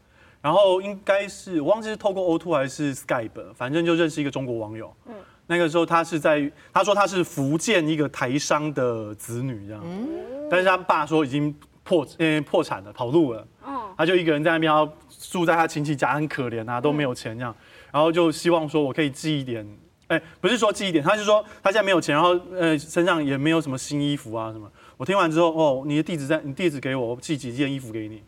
[0.43, 4.95] 然后应该是我忘记是透过 O2 还是 Skype，反正就认识一个中国网友。
[5.07, 5.15] 嗯，
[5.47, 10.07] 那个时候他是在，他说他是福建一个台商的子女这样，嗯，
[10.51, 11.51] 但是他爸说已经
[11.83, 13.49] 破，呃，破产了，跑路了。
[13.65, 14.87] 哦，他就一个人在那边，要
[15.19, 17.57] 住在他亲戚家，很可怜啊，都没有钱这样，
[17.91, 19.67] 然后就希望说我可以寄一点，
[20.09, 24.71] 哎，不是说寄一点，他是说他现在没有钱，然后呃身上也没有什么新衣服啊什么。
[24.97, 28.23] 我听完之后，哦，你的地址在，你地址给我，我寄几件衣服给你。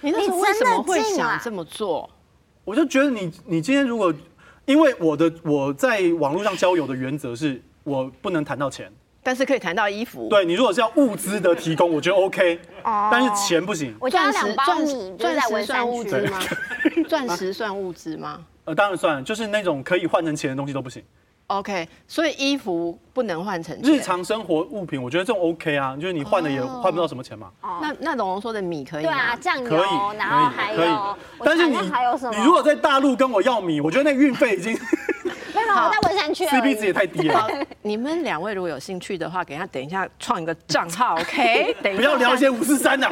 [0.00, 2.08] 你 那时候为什么会想这么做？
[2.64, 4.14] 我就觉得你，你今天如果，
[4.64, 8.90] 因为我的我在网络上交友的原则是我不能谈到钱，
[9.22, 10.28] 但是可以谈到衣服。
[10.30, 13.94] 对你如果是要物资的提供，我觉得 OK，但是钱不行。
[14.00, 16.38] 我家两包米， 钻石算物资吗？
[17.08, 18.46] 钻石算物资吗？
[18.64, 21.02] 呃，当然算，就是那种可以换成钱的东西都不行。
[21.48, 27.48] OK，所以衣服不能换成日常生活物品，我觉得这种 OK 啊，就是你换了也换不到什么钱嘛。
[27.62, 34.76] 哦那那龙龙说的米可以对啊，酱油，可以，然后还有，但是你你如果在大陆跟我要米，我觉得那运费已经。
[35.54, 37.48] 没有，我在文山区，CP 值也太低了。
[37.82, 41.72] 你们两位如果有兴趣的话，给他等一下创一个账号，OK？
[41.80, 43.08] 等一下不要聊一些五四三的。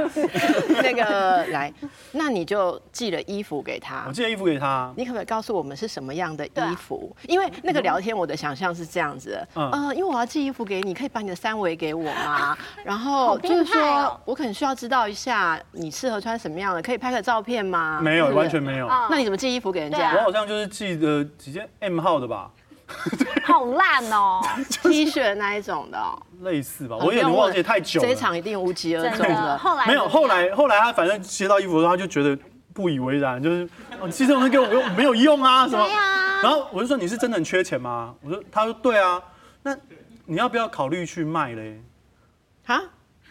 [0.83, 1.73] 那个来，
[2.11, 4.05] 那你就寄了衣服给他。
[4.09, 4.93] 我寄了衣服给他。
[4.97, 7.15] 你可不可以告诉我们是什么样的衣服？
[7.29, 12.57] 因为那个聊天，我的想象是这样子的，嗯，因为我要寄衣服给你，可以把你的三围给我吗？
[12.85, 18.01] 然后就是说我可能需要知道一下你适合穿什么样的，可以拍个照片吗？
[18.03, 18.87] 没有，完全没有。
[19.11, 20.15] 那你怎么寄衣服给人家？
[20.17, 22.51] 我好像就是寄的几件 M 号的吧。
[23.45, 24.41] 好烂哦，
[24.83, 25.99] T 恤那一种的，
[26.43, 28.07] 类似吧，我有点忘记太久了。
[28.07, 29.57] 这一场一定无疾而终了。
[29.57, 32.37] 后来没有，后来后来他反正接到衣服的时候，他就觉得
[32.75, 33.67] 不以为然，就是
[34.11, 35.87] 其实这种东西给我用没有用啊什么。
[36.43, 38.15] 然后我就说，你是真的很缺钱吗？
[38.23, 39.23] 我说，他说对啊，
[39.63, 39.77] 那
[40.27, 41.81] 你要不要考虑去卖嘞？
[42.67, 42.81] 啊？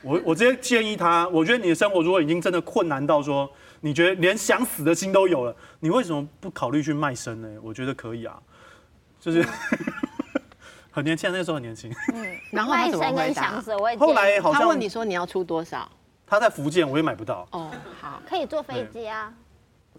[0.04, 3.48] 我我直接建议他，我觉得你的生活如果已经真的困难到说，
[3.82, 7.48] 你觉得连想死的心都有了，你为什么不考虑去卖身呢？
[7.62, 8.42] 我觉得可以啊。
[9.20, 9.46] 就是
[10.90, 11.94] 很年轻，那个时候很年轻。
[12.14, 13.62] 嗯，然后他怎么回答？
[14.00, 15.88] 后来好像他问你说你要出多少？
[16.26, 17.48] 他在福建，我也买不到。
[17.52, 17.70] 哦，
[18.02, 19.32] 好，可以坐飞机啊。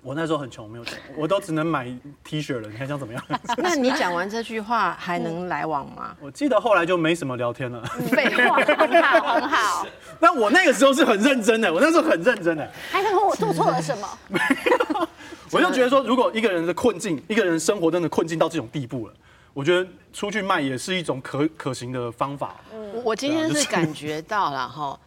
[0.02, 1.86] 我那时候很穷，没有钱，我都只能买
[2.24, 2.68] T 恤了。
[2.68, 3.24] 你看想怎么样？
[3.56, 6.16] 那你讲完这句话还能来往吗？
[6.20, 7.80] 我记得后来就没什么聊天了。
[8.10, 9.86] 废话，很好，很好。
[10.18, 12.68] 那我那个时候是很认真的，我那时候很认真的。
[12.90, 14.08] 还能说我做错了什么？
[14.28, 15.08] 没有。
[15.52, 19.14] 我就觉得说，如果一个人的困境，一个人生活真的困境到这种地步了，
[19.54, 22.56] 我觉得出去卖也是一种可可行的方法。
[22.72, 24.98] 嗯，我今天是感觉到了哈，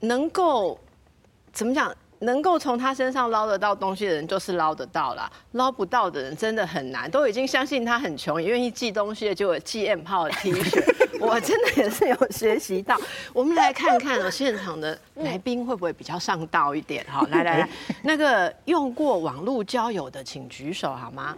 [0.00, 0.78] 能够
[1.52, 7.10] 怎么讲，能够从他身上捞得到东西的人就是捞得到了，捞不到的人真的很难。
[7.10, 10.82] 都已经相信他很穷，也愿意寄东西的，就有寄 M 号的 T 恤。
[11.20, 12.98] 我真的也是有学习到。
[13.32, 17.04] 我们来看看哦，现场的来宾会不会比较上道一点？
[17.08, 17.68] 好，来来来，
[18.02, 21.36] 那个用过网络交友的请举手好吗？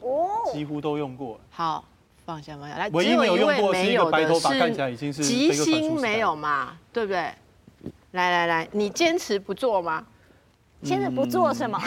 [0.00, 1.40] 哦，几乎都用过。
[1.50, 1.82] 好，
[2.26, 2.90] 放下放下来。
[2.90, 6.76] 唯一没有用过是一个白头发，看起来已经是吉星没有嘛？
[6.92, 7.30] 对不对？
[8.16, 10.04] 来来来，你坚持不做吗？
[10.82, 11.80] 坚持不做什么？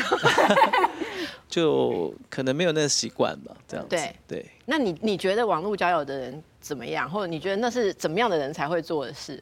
[1.47, 3.89] 就可能没有那个习惯吧，这样子。
[3.89, 4.45] 对对。
[4.65, 7.09] 那你你觉得网络交友的人怎么样？
[7.09, 9.41] 或者你觉得那是怎么样的人才会做的事？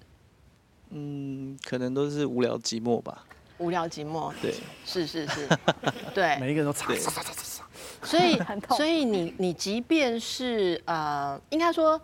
[0.89, 3.25] 嗯，可能都是无聊寂寞吧。
[3.57, 4.31] 无聊寂寞。
[4.41, 4.53] 对，
[4.85, 5.47] 是是是，
[6.13, 6.37] 对。
[6.39, 7.63] 每一个人都擦擦擦擦擦。
[8.03, 8.39] 所以
[8.75, 11.99] 所以你你即便是呃，应该说。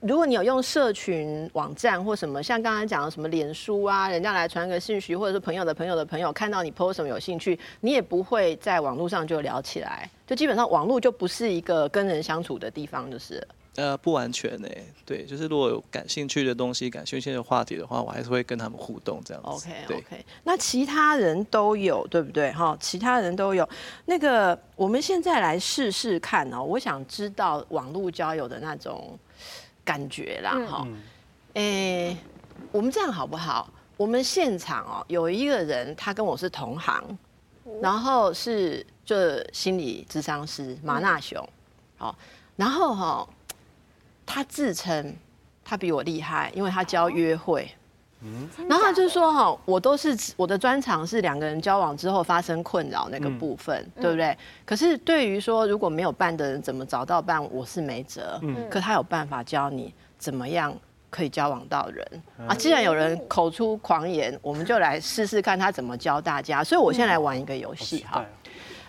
[0.00, 13.44] 如果你有用社群网站或什么，像刚才讲的什么脸书啊，人家来传个信息，或者是朋友的朋友的朋友看到你 post 什么有兴趣，你也不会在网络上就聊起来，就基本上网络就不是一个跟人相处的地方，就是。
[13.76, 14.68] 呃，不完全呢，
[15.04, 19.68] 对，就是如果有感兴趣的东西、感兴趣的话题的话，我还是会跟他们互动这样子。
[19.68, 22.52] OK OK，那其他人都有对不对？
[22.52, 23.66] 哈，其他人都有。
[24.04, 29.18] 那个，我们现在来试试看哦，我想知道网络交友的那种。
[29.86, 31.02] 感觉啦，哈、嗯，
[31.54, 32.16] 哎、欸，
[32.72, 33.72] 我们这样好不好？
[33.96, 37.16] 我们现场哦，有一个人，他跟我是同行，
[37.80, 39.16] 然后是就
[39.54, 41.48] 心理咨商师马纳雄，
[41.96, 42.14] 好，
[42.56, 43.28] 然后哈，
[44.26, 45.16] 他自称
[45.64, 47.70] 他比我厉害，因为他教约会，
[48.22, 54.36] 嗯，然后他就说哈，我都是我的专长是两个人交往之后发生困扰那个部分，嗯、对不对？
[54.64, 58.38] 可是对于说如果没有伴的人怎么找到伴，我是没辙。
[58.42, 60.74] 嗯，可他有办法教你怎么样
[61.10, 62.54] 可以交往到人啊。
[62.54, 66.64] 既然有人口出狂言，我们就来试试看他怎么教大家。
[66.64, 68.24] 所以我先来玩一个游戏哈。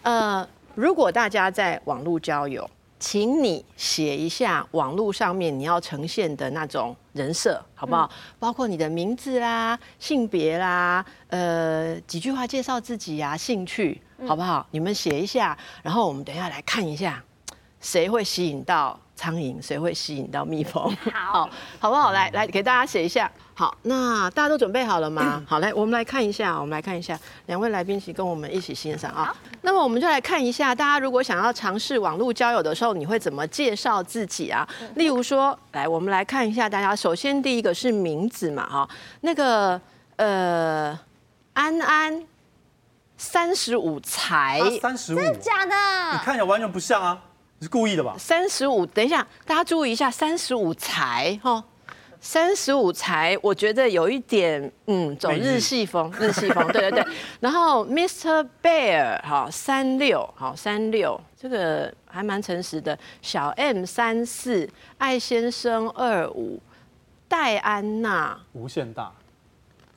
[0.04, 2.68] 呃，如果大家在网络交友，
[3.00, 8.10] 请你写一下网络上面你要呈现的那种人设，好不好？
[8.40, 14.02] 包括你的名字啦、性别啦，呃，几句话介绍自己呀、啊、兴趣。
[14.26, 14.66] 好不好？
[14.72, 17.24] 你们写一下，然后我们等一下来看一下，
[17.80, 20.96] 谁会吸引到苍蝇，谁会吸引到蜜蜂？
[21.12, 21.50] 好，
[21.80, 22.12] 好不好？
[22.12, 23.30] 来来，给大家写一下。
[23.56, 25.44] 好，那大家都准备好了吗？
[25.48, 29.36] 好，来，我们来看一下，我们来看一下，两位来宾请跟我们一起欣赏啊。
[29.64, 34.66] 那么我们就来看一下，大家如果想要尝试网络交友的时候，你会怎么介绍自己啊？
[34.94, 38.90] 例如说，来，我们来看一下，大家首先第一个是名字嘛，哈，
[39.22, 39.82] 那个
[40.18, 40.98] 呃，
[41.54, 42.24] 安安。
[43.20, 45.74] 三十五才，三十五，真的假的？
[46.14, 48.16] 你看起来完全不像啊，你是故意的吧？
[48.20, 51.64] 三十五，等一下，大家注意一下，三十五才哈，
[52.22, 57.14] 三十五才，我觉得有一点，嗯，走日系风，日系风，对对对。
[57.42, 58.48] 然后 Mr.
[58.62, 62.98] Bear 哈三六，好三六，这个还蛮诚实的。
[63.24, 66.62] 小 M 三四，艾先生二五，
[67.28, 69.12] 戴安娜无限大，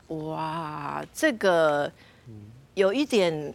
[0.09, 1.93] 哇，这个
[2.73, 3.55] 有一点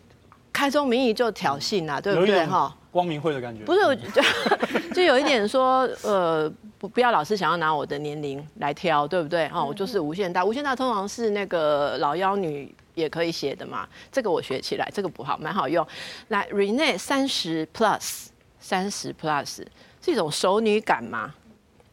[0.53, 2.75] 开宗明义就挑衅啊，对不对哈？
[2.95, 3.81] 光明会的感觉，不是，
[4.13, 4.21] 就
[4.95, 9.49] 就有一点说，呃，不不要老是想要拿我的年龄来挑，对不对？
[9.53, 15.85] 哦，我就是无限大，无限大通常是那个老妖女也可以写的嘛，这个我学起来，这个不好，蛮好用。
[16.29, 18.27] 来，Rene 三十 plus，
[18.61, 19.65] 三十 plus
[20.01, 21.35] 是一种熟女感吗？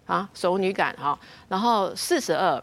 [0.07, 1.19] 啊，熟女感哈。
[1.49, 2.63] 然后四十二，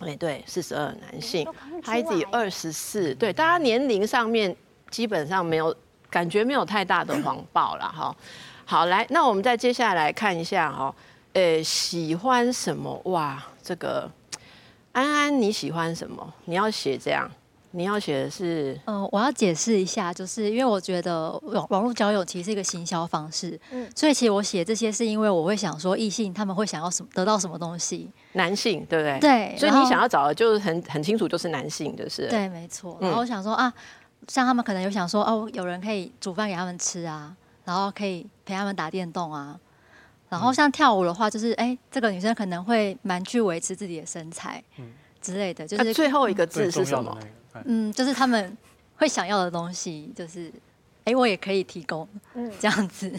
[0.00, 1.46] 哎，对，四十二男性
[1.84, 4.56] ，Heidi 二十四，对，大家年龄上面
[4.90, 5.72] 基本上没有。
[6.10, 8.14] 感觉没有太大的谎报了哈，
[8.64, 10.92] 好，来，那我们再接下来看一下哈，
[11.34, 13.00] 呃，喜欢什么？
[13.04, 14.10] 哇，这个
[14.92, 16.34] 安安你喜欢什么？
[16.46, 17.30] 你要写这样，
[17.70, 29.18] 你要写的是，呃，我要解释一下，就是因为我觉得网网络交友其实是一个行销方式，嗯，所以其实我写这些是因为我会想说异性他们会想要什么，得到什么东西，男性对不对？
[29.20, 32.98] 对，所以你想要找的就是很很清楚，就是男性，就是对，没错。
[33.00, 33.72] 然后我想说啊。
[34.30, 39.58] 像他们可能有想说哦，有人可以煮饭给他们吃啊，然后可以陪他们打电动啊，
[40.28, 44.62] 然后像跳舞的话，就是哎、欸，这个女生可能会蛮去维持自己的身材，
[45.20, 45.66] 之类的。
[45.66, 47.18] 就是最后一个字是什么？
[47.64, 48.56] 嗯，就是他们
[48.98, 50.48] 会想要的东西，就是
[50.98, 52.08] 哎、欸，我也可以提供，
[52.60, 53.12] 这样子。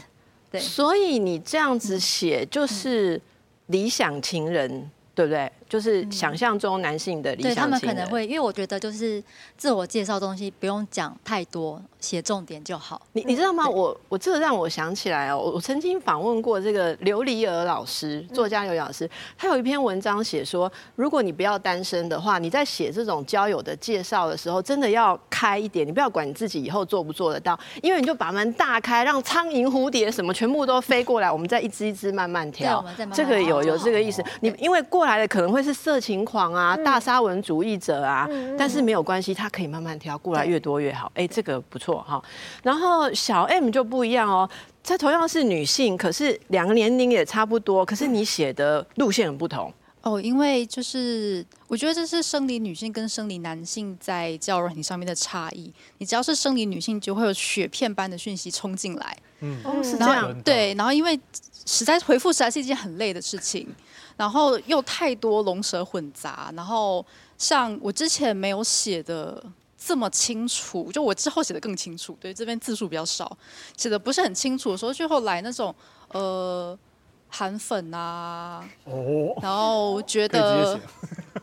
[0.50, 3.22] 对，所以你这样子写就是
[3.66, 4.90] 理想情人。
[5.14, 5.52] 对不对？
[5.72, 9.24] 就是想象中男性的理想对他们可能会，因为我觉得就是
[9.56, 13.02] 自我介绍东西不用讲太多，写重点就好。
[13.14, 13.66] 你你知道吗？
[13.70, 32.84] 我我这个让我想起来哦，我曾经访问过这个刘黎尔老师，作家刘老师，他有一篇文章写说，如果你不要单身的话，你在写这种交友的介绍的时候，真的要开一点，你不要管你自己以后做不做得到，因为你就把门大开，让苍蝇、蝴蝶什么全部都飞过来，我们再一只一只慢慢挑。
[33.14, 34.22] 这个有有这个意思。
[34.42, 41.12] 你因为过来的可能会是色情狂啊、大沙文主义者啊，但是没有关系，他可以慢慢挑，过来越多越好。
[41.16, 42.22] 哎，这个不错哈。
[42.64, 44.50] 然后小 M 就不一样哦，
[44.84, 50.20] 她同样是女性，可是两个年龄也差不多，可是你写的路线很不同哦。
[50.20, 55.72] 因为就是我觉得这是生理女性跟生理男性在交友软体上面的差异。
[55.98, 59.18] 你只要是生理女性，就会有雪片般的讯息冲进来。
[59.42, 60.42] 嗯，是这样。
[60.42, 61.20] 对，然后因为
[61.66, 63.68] 实在回复实在是一件很累的事情，
[64.22, 67.04] 然后又太多龙蛇混杂，然后
[67.40, 69.44] 像我之前没有写的。
[69.84, 73.36] 这么清楚，就我之后写的更清楚，对，这边字数比较少，
[73.76, 75.74] 写的不是很清楚的时候，最后来那种
[76.10, 76.78] 呃
[77.32, 80.80] 韩粉啊，哦，然后觉得。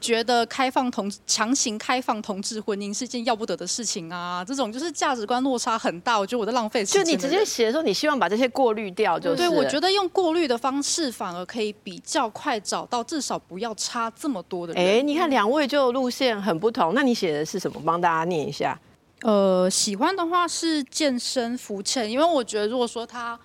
[0.00, 4.44] 觉得开放同强行开放同志婚姻是件要不得的事情啊！
[4.46, 7.04] 这种就是价值观落差很大，我觉得我在浪费时间。
[7.04, 9.36] 就你直接写的时候，你希望把这些过滤掉，就是。
[9.36, 14.84] 对，我觉得用过滤的方式反而可以比较快找到，至少不要差这么多的人。
[14.84, 17.82] 哎，你看两位就路线很不同，那你写的是什么？
[17.84, 18.78] 帮大家念一下。
[19.22, 23.36] 呃，喜欢的话是健身浮潜，因为我觉得如果说他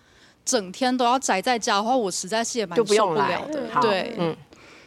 [0.45, 3.69] 整天都要宅在家的话，我实在是也蛮受不了的。
[3.71, 4.35] 好对，嗯。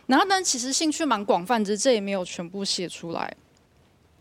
[0.07, 3.37] 然后，但其实兴趣蛮广泛，只是这也没有全部写出来。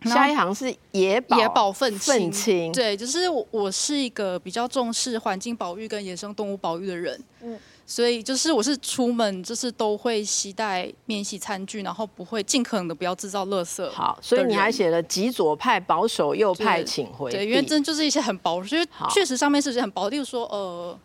[0.05, 13.87] 下一行是野保野保愤青，青对，就是我我是一个比较重视环境保育跟野生动物保育的人，嗯，所以就是我是出门就是都会携带免洗餐具，然后不会尽可能的不要制造垃圾。
[13.89, 20.99] 好，所以你还写了极左派、保守右派，请回对，因为真就是一些很保守，因为确实上面是些很保守，例如说呃。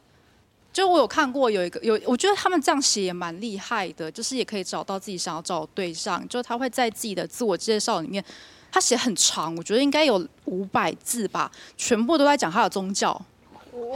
[0.73, 6.27] 就我有看过有一个有，我觉得他们这样写也蛮厉害的，就是也可以找到自己想要找的对象。
[6.29, 8.25] 就他会在自己的自我介绍里面，
[8.71, 13.21] 他写很长，我觉得应该有五百字吧，全部都在讲他的宗教。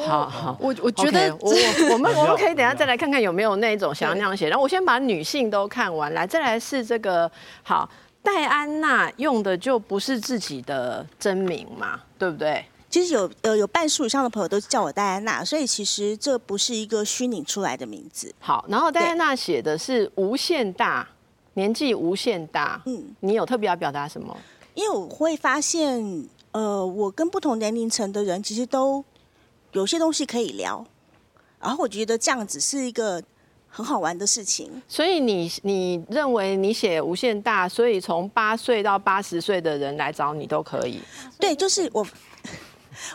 [0.07, 4.49] 好好，我我觉得 okay, 我我们 我们可以等下再来看看有没有那一种想要那样写。
[4.49, 7.31] 然后我先把女性都看完，来再来是这个
[7.63, 7.89] 好，
[8.23, 12.65] 戴安娜用的就不是自己的真名嘛，对不对？
[12.95, 18.33] 其实有呃有半数以上的朋友都叫我戴安娜，所以其实这不是一个虚拟出来的名字。
[18.39, 21.05] 好，然后戴安娜写的是无限大，
[21.55, 22.81] 年纪无限大。
[22.87, 24.37] 嗯，你有特别要表达什么？
[24.75, 29.05] 因为我会发现，呃，我跟不同年龄层的人其实都
[29.73, 30.87] 有些东西可以聊，
[31.59, 33.21] 然后我觉得这样子是一个
[33.69, 34.71] 很好玩的事情。
[34.87, 41.01] 所以你你认为你写无限大，所以从八岁到八十岁的人来找你都可以？
[41.41, 42.07] 对，就是我。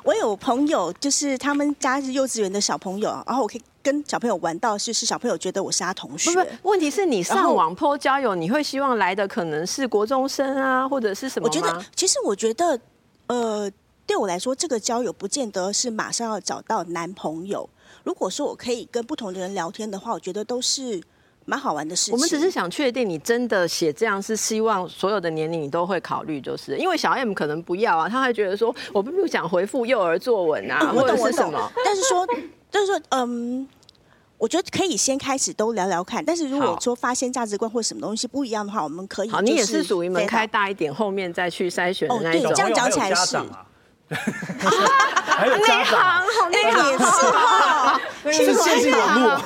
[0.04, 6.32] 我有朋友，就是他们家是幼稚园的小朋友，然后我可以跟小朋友玩到，就是小朋友觉得我是他同学。
[6.34, 11.48] 不是，问题是你上网 po 交友，你会希望来的可能是国中生啊，或者是什么？
[11.48, 12.80] 我觉得，其实我觉得，
[13.28, 13.72] 呃，
[14.06, 17.70] 对我来说，这个交友不见得是马上要找到男朋友。
[18.04, 21.02] 如果说我可以跟不同的人聊天的话，我觉得都是。
[21.50, 22.14] 蛮好玩的事情。
[22.14, 31.72] 我们只是想确定，你真的写这样是希望所有的年龄你都会考虑，就是因为小 M 可能不要啊，他还觉得说我并不想回复幼儿作文啊，或者是什么。
[31.84, 32.28] 但是说，
[32.70, 33.68] 就是说，嗯，
[34.38, 36.24] 我觉得可以先开始都聊聊看。
[36.24, 39.30] 但是如果说发现价值观或什么东西不一样的话，我们可以。
[39.30, 42.52] 好，你也是属于门开大一点，后面再去筛选的那一种。
[42.52, 43.38] 哦、对，这样讲起来是。
[44.10, 49.42] 还有家长，好内行，是线性网络，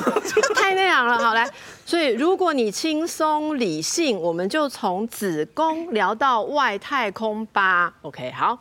[0.55, 1.18] 太内行了。
[1.20, 1.49] 好来。
[1.86, 7.93] 所以，如果你轻松理性，我们就从子宫聊到外太空吧。
[8.03, 8.57] OK，好，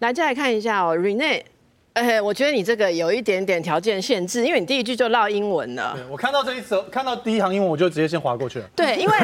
[0.00, 1.42] 来再来看一下哦，Rene，
[1.94, 5.96] 哎，我觉得你这个有一点点条件限制，因为你第一句就落英文了。
[6.10, 8.66] 我看到这一词，看到第一行英文，我就直接先划过去了。
[8.76, 9.16] 对，因为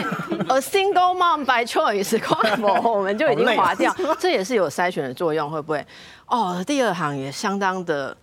[0.48, 2.18] a single mom by choice，
[2.90, 5.86] 我们就已经划掉，这也是有筛选的作用，会不会？
[6.26, 8.16] 哦，第二行也相当的，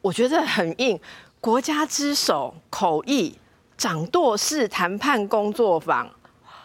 [0.00, 1.00] 我觉得很硬，
[1.40, 3.38] 国家之首，口译。
[3.76, 6.08] 掌舵式谈判工作坊，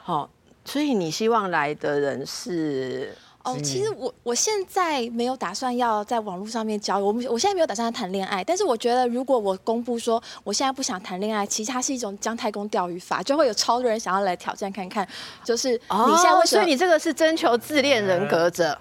[0.03, 0.29] 好，
[0.63, 3.17] 所以你希望来的人是？
[3.53, 8.43] 哦，其实我我现在没有打算要在网络上面交友，我我现在没有打算要谈恋爱。
[8.43, 15.07] 但是我觉得，如果我公布说我现在不想谈恋爱，其实它是一种姜太公钓鱼法，就会有超多人想要来挑战看看。
[15.43, 16.61] 就是你现在为什么？
[16.61, 18.77] 所以你这个是征求自恋人格者。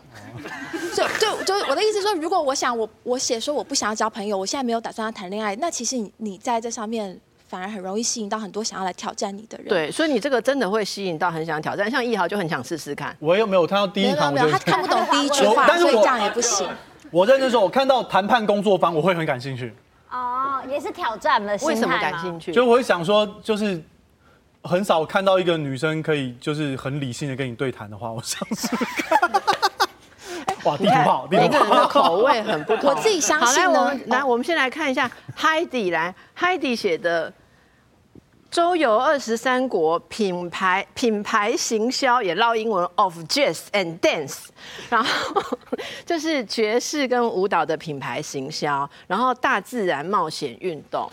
[0.94, 7.20] 所 以就就我的意思说，如果我想我我写说我不想要交朋友，我现在没有打算要谈恋爱，那其实你你在这上面。
[7.48, 9.68] 反而很容易吸引到很多想要来挑战你的人。
[9.68, 13.16] 对，所以你这个真的会吸引到很想挑战，像易豪就很想试试看。
[13.18, 16.68] 我又没有看到第一行，没有，没有，他看不懂第一句话，但是所以这样也不行。
[17.10, 19.74] 我认真说，我看到谈判工作坊，我会很感兴趣。
[20.10, 21.74] 哦，也是挑战的心态吗？
[21.74, 22.52] 为什么感兴趣？
[22.52, 23.82] 就我会想说，就是
[24.62, 29.18] 很少看到一个女生可以就是很理性的跟你对谈的话，我想试看。
[30.64, 32.90] 哇，地图炮，每个人的口味很不同。
[32.90, 33.78] 我自己相信呢。
[33.78, 37.32] 好，来，我们来，我们先来看一下 Heidi 来，Heidi 写的。
[38.50, 44.46] 周游二十三国，品牌品牌行销也烙英文 of jazz and dance，
[44.88, 45.42] 然后
[46.06, 51.10] 就是爵士跟舞蹈的品牌行销，然后大自然冒险运动。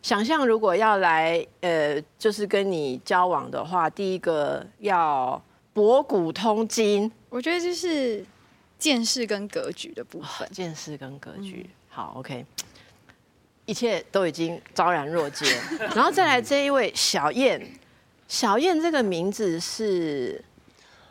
[0.00, 8.24] 想象如果要来呃，就是跟你交往的话，第一个要博古通今，我觉得就是
[8.78, 10.48] 见识跟格局的部分。
[10.52, 12.46] 见识跟格局，好，OK。
[13.66, 15.44] 一切都已经昭然若揭，
[15.94, 17.60] 然后再来这一位小燕，
[18.28, 20.42] 小燕这个名字是，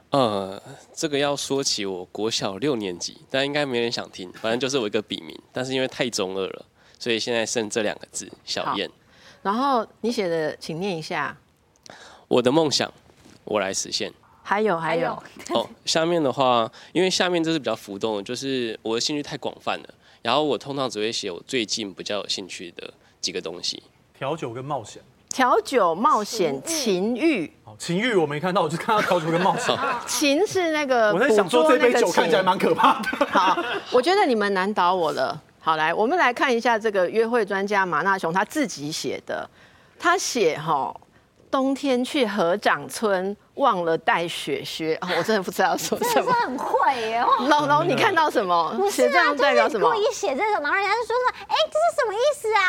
[0.09, 0.61] 呃，
[0.93, 6.65] 这个要说起我国小六年级，但应该没人想听，反正就是我一个笔名，但是因为太中二了，
[6.97, 8.89] 所以现在剩这两个字小燕。
[9.43, 11.37] 然后你写的，请念一下。
[12.27, 12.91] 我的梦想，
[13.43, 14.11] 我来实现。
[14.41, 15.11] 还有还有
[15.49, 19.93] 哦，下面的话，因为下面这是比较浮动的，就是我的兴趣太广泛了。
[20.25, 23.83] 然后我通常只会写我最近比较有兴趣的几个东西，
[24.17, 24.99] 调酒跟冒险。
[25.29, 27.53] 调酒、冒险、情欲。
[27.77, 29.77] 情欲我没看到，我就看到调酒跟冒险。
[30.07, 33.25] 情是那个，我在想说这杯酒看起来蛮可怕的。
[33.27, 33.55] 好，
[33.93, 35.39] 我觉得你们难倒我了。
[35.59, 39.47] 好，来，我们来看一下这个约会专家马纳雄他自己写的，
[39.99, 40.91] 他写哈。
[41.55, 46.13] 冬天去合掌村，忘了带雪靴，哦，我真的 不知道说什么。
[46.13, 47.25] 真的很会耶！
[47.47, 48.73] 老龙，你看到什么？
[48.75, 52.59] 不是啊，就是故意写这种，然后人家就说说，哎，这是什么意思啊？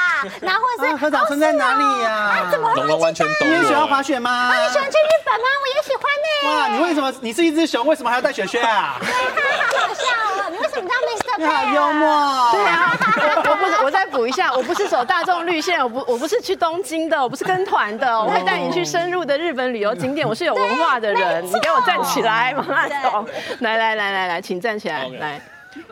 [0.40, 2.48] 然后或者是合掌村在哪里呀？
[2.52, 3.48] 怎么会完全懂？
[3.48, 4.54] 你也喜欢滑雪吗？
[4.54, 5.46] 你喜欢去日本吗？
[5.62, 6.28] 我也喜欢呢。
[6.48, 7.12] 哇，你为什么？
[7.20, 9.00] 你是一只熊，为什么还要带雪靴啊？
[9.00, 10.48] 对，他好好笑哦。
[10.48, 11.25] 你为什么知道 Mr.
[11.38, 12.50] 你好幽默。
[12.52, 12.96] 对啊，
[13.44, 18.66] 我 我不是，我再补一下，我不是走大众绿线，我不我不是去东京的，我不是跟团的，我会带你。
[18.76, 21.42] 去深入的日本旅游景点，我是有文化的人。
[21.46, 23.26] 你给我站起来，马拉松，
[23.60, 25.40] 来来来来来，请站起来，来，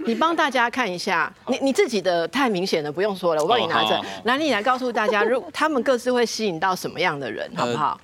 [0.05, 3.99] 你帮大家看一下，你你自己的太明显了，不用说了，我帮你拿着。
[4.25, 7.99] 来，你来告诉大家，如他们各自会吸引到什么样的人，好不好？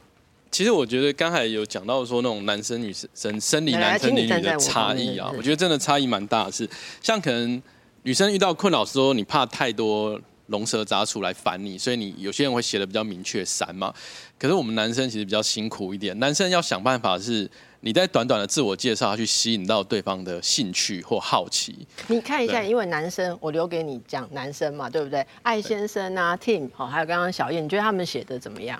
[0.50, 6.52] 其实我觉得刚才有讲到说那种男生女生生理男生女女的差异啊，我觉得真的差异蛮大的。
[6.52, 6.68] 是
[7.02, 7.62] 像可能
[8.02, 10.20] 女生遇到困扰时候，你怕太多。
[10.50, 13.94] 龙蛇杂处来烦你，所以你有些人会写的比较明确散嘛。
[14.36, 17.48] 可是我们男生其实比较辛苦一点，男生要想办法是
[17.82, 21.86] 你在短短的自我介绍去吸引到对方的兴趣或好奇。
[22.08, 25.24] 你看一下，因为男生我留给你讲男生嘛，对不对？
[25.42, 28.76] 艾先生啊，Tim，好，还有刚刚小燕，你觉得他们写的怎么样？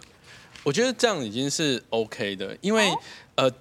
[0.63, 2.99] 我觉得这样已经是 OK 的，因为、哦、
[3.37, 3.53] 呃。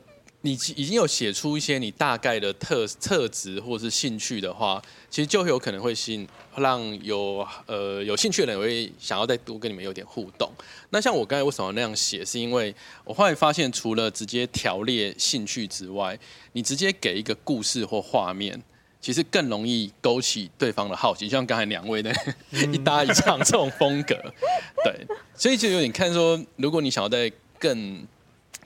[0.42, 6.26] 你已经有写出一些你大概的特特质或者是兴趣的话，其实就有可能会吸引
[6.56, 10.50] 让有呃有兴趣的人会想要再多跟你们有点互动。
[10.92, 12.74] 那像我刚才为什么那样写，是因为
[13.04, 16.18] 我后来发现，除了直接条列兴趣之外，
[16.54, 18.64] 你直接给一个故事或画面，
[19.02, 21.28] 其实更容易勾起对方的好奇。
[21.28, 22.14] 就像刚才两位的
[22.52, 24.16] 一搭一唱这种风格，
[24.84, 28.06] 对，所以就有点看说，如果你想要再更。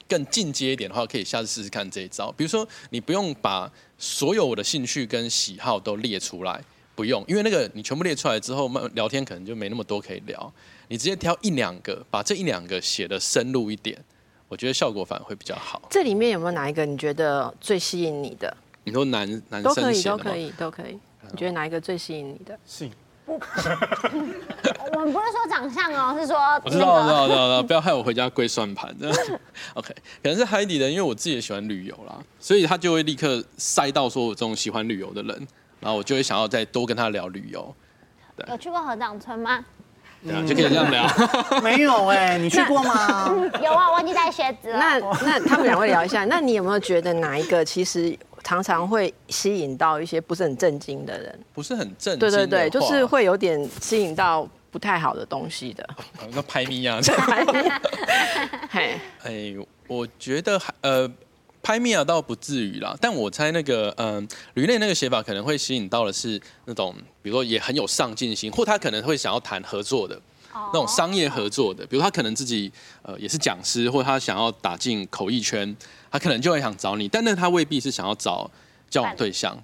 [0.05, 2.31] 更进阶一点的话，可以下次试试看这一招。
[2.33, 6.61] 比如说，你不用把所有我的兴趣跟喜好都列出来，
[6.93, 10.53] 不用，因为那个你全部列出来之后，聊天可能就没那么多可以聊。
[10.89, 13.97] 你直接挑一两个，把这一两个写的深入一点，
[14.49, 15.81] 我觉得效果反而会比较好。
[15.89, 18.55] 这里面有没有哪一个你觉得最吸引你的？
[18.83, 20.99] 你说男男生都可以，都可以，都可以。
[21.31, 22.57] 你觉得哪一个最吸引你的？
[22.65, 22.89] 是。
[23.25, 23.39] 不，
[24.91, 28.93] 我们不是说长相哦，是说我知道，我知道，知道， 不要害我回家跪算盘。
[29.75, 35.47] OK，可能是海底的，因为我自己也喜欢旅游啦，所以他就会立刻塞到说我这种喜欢旅游的人，
[35.79, 37.73] 然后我就会想要再多跟他聊旅游。
[38.49, 39.63] 有去过河掌村吗？
[40.21, 41.07] 对啊，就可以这样聊。
[41.61, 43.29] 没有哎，你去过吗？
[43.63, 44.77] 有啊，忘记带鞋子了。
[44.77, 48.17] 那那他们两位聊一下，那你有没有觉得哪一个其实？
[48.43, 55.87] 常常会吸引到一些不是很正经的人，不是很正经，对对对，就是会有点吸引到不太好的东西的。
[56.31, 56.99] 那拍咪啊，
[58.71, 59.55] 哎 哎，
[59.87, 61.09] 我觉得呃，
[61.61, 70.19] 拍咪啊倒不至于啦，但我猜那个嗯、呃，吕内那个写法可能会吸引到的是那种，比如说也很有上进心，或他可能会想要谈合作的。
[70.55, 72.71] 那种商业合作的，比如他可能自己
[73.01, 75.75] 呃也是讲师，或者他想要打进口译圈，
[76.13, 78.49] 他可能就会想找你，但那他未必是想要找
[78.87, 79.57] 交往对象，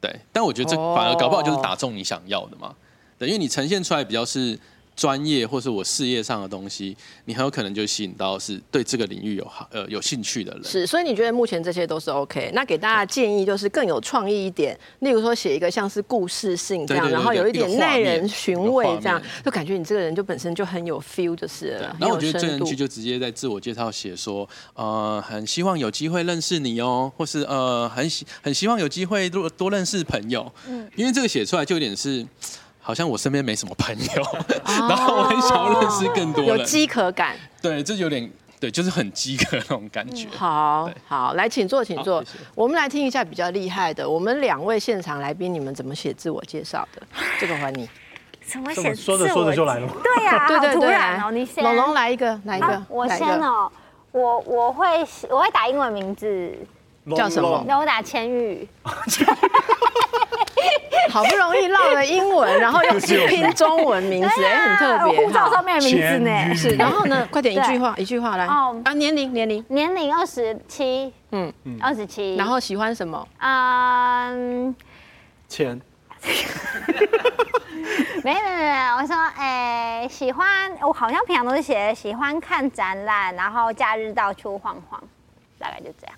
[0.00, 0.10] 对。
[0.32, 2.74] 但我觉得这反而搞不好就是打中你想要的嘛，
[3.18, 4.58] 对，因为你呈现出来比较是。
[5.00, 6.94] 专业或是我事业上的东西，
[7.24, 10.62] 你很有可能就吸引到是对这个领域有好呃有兴趣的人。
[10.62, 12.50] 是，所以你觉得目前这些都是 OK？
[12.52, 21.96] 那给大家建议就是更有创意一点，例如说写一个像是故事性这样，然后有一点耐人寻味这样，就感觉你这个人就本身就很有 feel 就是了。
[21.98, 30.52] 然后我觉得这人去就直接在自我介绍写说，呃，很希望有机会认识你哦，或是呃，很希很希望有机会多多认识朋友。
[30.68, 32.26] 嗯，因为这个写出来就有点是。
[32.90, 37.36] 好像我身边没什么朋友，哦、然后我很想要认识更多人，有饥渴感。
[37.62, 38.28] 对，这有点
[38.58, 40.26] 对，就是很饥渴那种感觉。
[40.26, 42.20] 嗯、好好，来，请坐，请坐。
[42.24, 42.38] 谢谢。
[42.56, 47.02] 我们来听一下比较厉害的，我们两位现场来宾，你们怎么写自我介绍的？
[47.38, 47.88] 这个还你。
[48.44, 48.92] 怎么写？
[48.92, 49.88] 说着说着就来了。
[50.02, 51.62] 对呀、啊，对对对，突然哦，你先。
[51.62, 52.66] 龙龙来一个，来一个。
[52.66, 53.70] 啊、我先哦，
[54.10, 54.84] 我我会
[55.30, 56.52] 我会打英文名字，
[57.16, 57.64] 叫什么？
[57.68, 58.66] 那我打千玉。
[61.10, 62.92] 好不容易落了英文，然后又
[63.28, 65.24] 拼中文名字，哎，很特别。
[65.24, 66.54] 护照上面的名字呢？
[66.54, 66.70] 是。
[66.76, 67.26] 然后呢？
[67.30, 68.46] 快点一句话，一句话来。
[68.46, 72.36] 哦啊，年龄年龄年龄二十七，嗯二十七。
[72.36, 73.26] 然后喜欢什么？
[73.38, 74.74] 嗯，
[75.48, 75.80] 钱。
[78.22, 85.02] 没没没，我说哎，喜欢我好像平常都是写喜欢看展览，然后假日到处晃晃，
[85.58, 86.16] 大概就这样。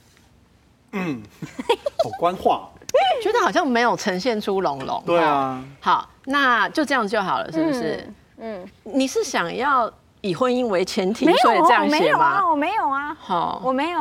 [0.92, 1.22] 嗯，
[2.02, 2.68] 好官话。
[3.22, 5.02] 觉得好像没有呈现出龙龙。
[5.06, 5.62] 对啊。
[5.80, 8.12] 好，那就这样就好了，是不是？
[8.38, 8.66] 嗯。
[8.84, 9.90] 你是想要
[10.20, 11.98] 以婚姻为前提，所以这样写吗？
[11.98, 13.16] 没有啊，我没有啊。
[13.20, 14.00] 好，我没有。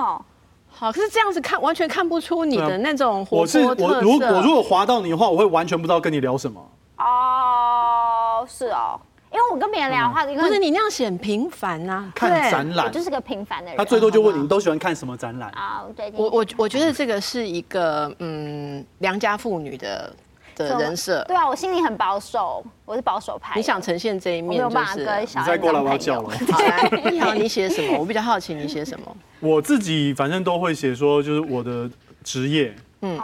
[0.69, 3.67] 好，可是这样子看，完全看不出你的那种活泼特色。
[3.67, 6.59] 我是我，如我如果滑到你的话，我会完全不知道跟你聊什么。
[6.97, 8.99] 哦，是哦。
[9.32, 13.77] 因为我跟别人聊的话，不是你那样显平凡呐， 看展览，我就是个平凡的人。
[13.77, 15.49] 他最多就问你，都喜欢看什么展览？
[15.51, 16.11] 啊，对。
[16.15, 20.13] 我我我觉得这个是一个嗯良家妇女的
[20.55, 21.23] 的人设。
[21.29, 23.53] 对啊，我心里很保守，我是保守派。
[23.55, 25.45] 你想呈现这一面，没有办法跟小孩。
[25.45, 26.29] 你再过来，我要叫了。
[27.21, 27.97] 好，你写什么？
[27.99, 29.17] 我比较好奇你写什么。
[29.39, 31.89] 我自己反正都会写说，就是我的
[32.23, 33.17] 职业，嗯，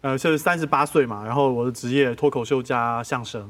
[0.00, 3.48] 呃，就是三十八岁嘛，然后我的职业脱口秀加相声。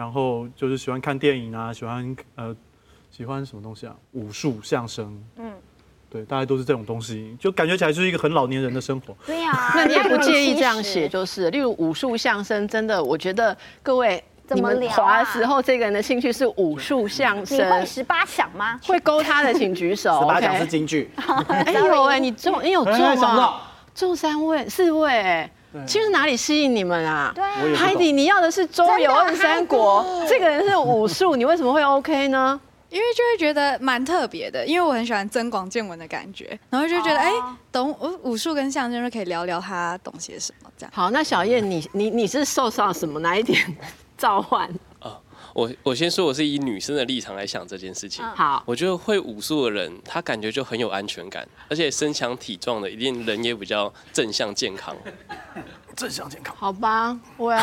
[0.00, 2.56] 然后就是喜欢看电影啊，喜欢呃，
[3.10, 3.94] 喜欢什么东西啊？
[4.12, 5.52] 武术、相声，嗯，
[6.08, 9.14] 对，大概都是这种东西，就感觉起来就是一个很老年人的生活。
[9.26, 17.58] 对呀， 那你也不介意这样写，就是例如武术、相声，真的，我觉得各位你们滑的时候，这个人的兴趣是武术、相声。
[17.58, 18.80] 你会十八响吗？
[18.82, 20.18] 会勾他的，请举手。
[20.18, 21.10] 十八响是京剧。
[21.48, 23.60] 哎呦喂，你中，你有中吗？
[23.94, 25.50] 中三位、四位。
[25.86, 27.32] 其实哪里吸引你们啊？
[27.34, 32.60] 对，海底，你要的是周游二三国，这个人是武术， 你为什么会 OK 呢？
[32.88, 40.92] 因为就会觉得蛮特别的，因为我很喜欢增广见闻的感觉，然后就觉得哎、欸，懂武武术跟相声就可以聊聊他懂些什么这样。
[40.92, 43.60] 好，那小燕，你你你是受到什么哪一点
[44.18, 44.68] 召唤？
[45.54, 48.24] 我我先说，我是以女生的立场来想这件事情。
[48.24, 54.96] 好，我觉得会武术的人，他感觉就很有安全感，而且身强体壮的，一定人也比较正向健康。
[55.96, 56.54] 正向健康。
[56.58, 57.58] 好吧，我要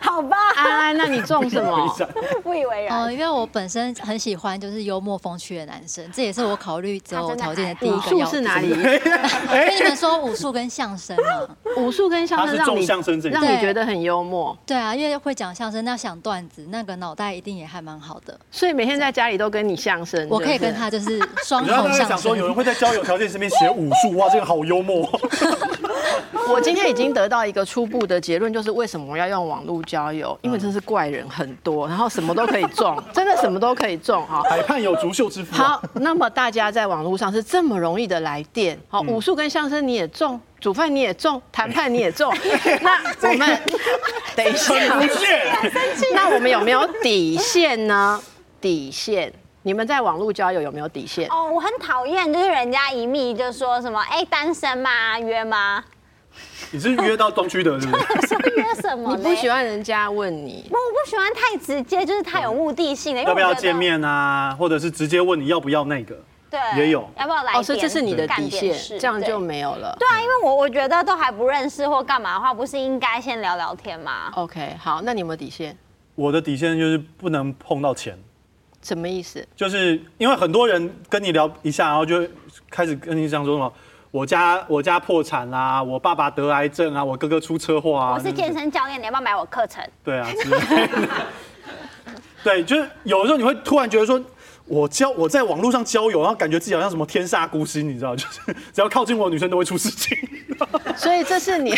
[0.00, 1.94] 好吧，安安，那你中什么？
[2.42, 3.02] 不以为然。
[3.02, 8.26] 哦，因为我本身很喜欢就是幽默风趣的男生，这也是我考虑择偶条件的第一个要。
[8.26, 8.68] 武术是哪里？
[8.74, 14.56] 跟你们说武术跟相声嘛， 武术跟相声让你相声让你觉得很幽默。
[14.66, 18.38] 对啊，因为会讲相声，那想段子，那个脑袋一定也还蛮好的。
[18.50, 22.08] 所以每天在家里都跟你相声，我可以跟他就是双重相声。
[22.08, 25.08] 想说有人会在交友条件上面写武术，哇，这个好幽默。
[26.48, 30.36] 我今天已经得到一个初步的结论，就是为什么我要用网络交友？
[30.42, 34.42] 因为真是怪人很多，然后什么都可以中， 真的什么都可以中哈。
[34.48, 35.54] 海畔有足秀之夫。
[35.54, 42.32] 好，那么大家在网络上是这么容易的来电，好，武术跟相声你也中，煮饭你也中，谈判你也中，
[42.80, 43.60] 那我们
[44.34, 44.74] 等一下，
[46.14, 48.20] 那我们有没有底线呢？
[48.60, 49.32] 底线，
[49.62, 51.28] 你们在网络交友有没有底线？
[51.30, 55.18] 哦，我很讨厌，就是人家一密就说什么，哎，单身吗？
[55.18, 55.82] 约吗？
[56.70, 58.04] 你是约到东区的，是不是？
[58.26, 59.16] 说约什么？
[59.16, 60.64] 你不喜欢人家问你？
[60.70, 63.22] 不，我不喜欢太直接，就是太有目的性的。
[63.22, 64.56] 要不要见面啊？
[64.58, 66.16] 或者是直接问你要不要那个？
[66.50, 67.08] 对，也有。
[67.18, 67.52] 要不要来？
[67.54, 69.94] 哦，所以这是你的底线，这样就没有了。
[69.98, 75.76] 对啊，因为我我觉得都还不认识或干嘛的话，不是应该先聊聊天吗？OK，好，那你有没有底线？
[76.14, 78.18] 我的底线就是不能碰到钱。
[78.82, 79.46] 什么意思？
[79.54, 82.26] 就是因为很多人跟你聊一下，然后就
[82.70, 83.72] 开始跟你讲说什么。
[84.12, 88.12] 我家我家破产啦、啊，我爸爸得癌症啊，我哥哥出车祸啊。
[88.12, 89.82] 我是健身教练，你要不要买我课程？
[90.04, 90.28] 对啊，
[92.44, 94.22] 对，就是有的时候你会突然觉得说。
[94.64, 98.40] 我交我在网络上交友，然后感觉自己好像什么天煞孤星，你知道， 就是
[98.72, 100.16] 只要靠近我的女生都会出事情。
[100.96, 101.74] 所以这是你，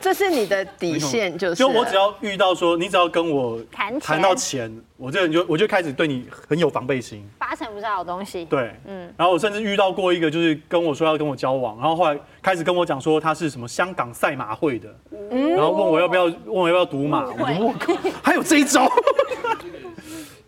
[0.00, 1.56] 这是你的底线，就是。
[1.56, 7.28] 就我只要遇到说，你只要跟我谈谈到钱，我这人就我就开始对你很有防备心。
[7.54, 8.44] 八成不是好东西。
[8.46, 9.12] 对，嗯。
[9.16, 14.88] 然后我甚至遇到过一个，就是跟我说要跟我交往，然后后来开始跟我讲说他是什么香港赛马会的，
[15.30, 18.90] 嗯、然后问我要不要问我要不要赌马，我靠， 还有这一招。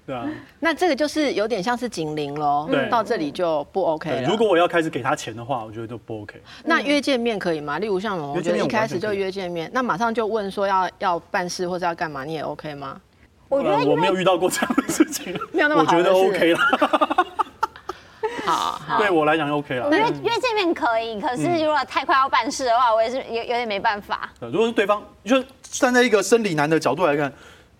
[0.04, 0.24] 对啊，
[0.60, 2.68] 那这个就是有点像是警铃喽。
[2.70, 4.22] 对，到这里就不 OK 了。
[4.22, 6.40] 如果我要开始给他钱的话，我觉得就不 OK。
[6.64, 7.80] 那约见面可以吗？
[7.80, 13.00] 例如像我觉得一开始就约见面，那马上就问说要要办事或者要干嘛，你也 OK 吗？
[13.48, 15.96] 我觉得我没有遇到过这样的事情， 没有那么好。
[15.96, 16.58] 我觉得 OK 了。
[18.44, 19.90] 好，对我来讲 OK 了。
[19.90, 24.30] 约约见面可以，可是如果太快要办事的话，我也是有有点没办法。
[24.40, 27.32] 如果是对方，就站在一个生理男的角度来看。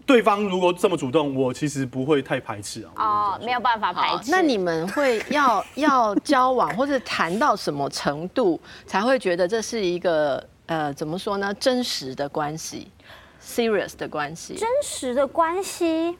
[0.04, 2.90] 对方如果这么主动，我其实不会太排斥啊。
[2.96, 4.30] 哦，没有办法排斥。
[4.30, 11.52] 那你们会要要交往或者谈到什么程度才会觉得这是一个呃怎么说呢？
[11.54, 12.88] 真实的关系
[13.46, 14.56] ，serious 的关系。
[14.56, 16.18] 真实的关系。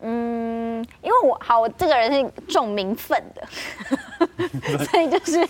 [0.00, 5.40] 嗯，因为我好，我这个人是重名分的， 所以就是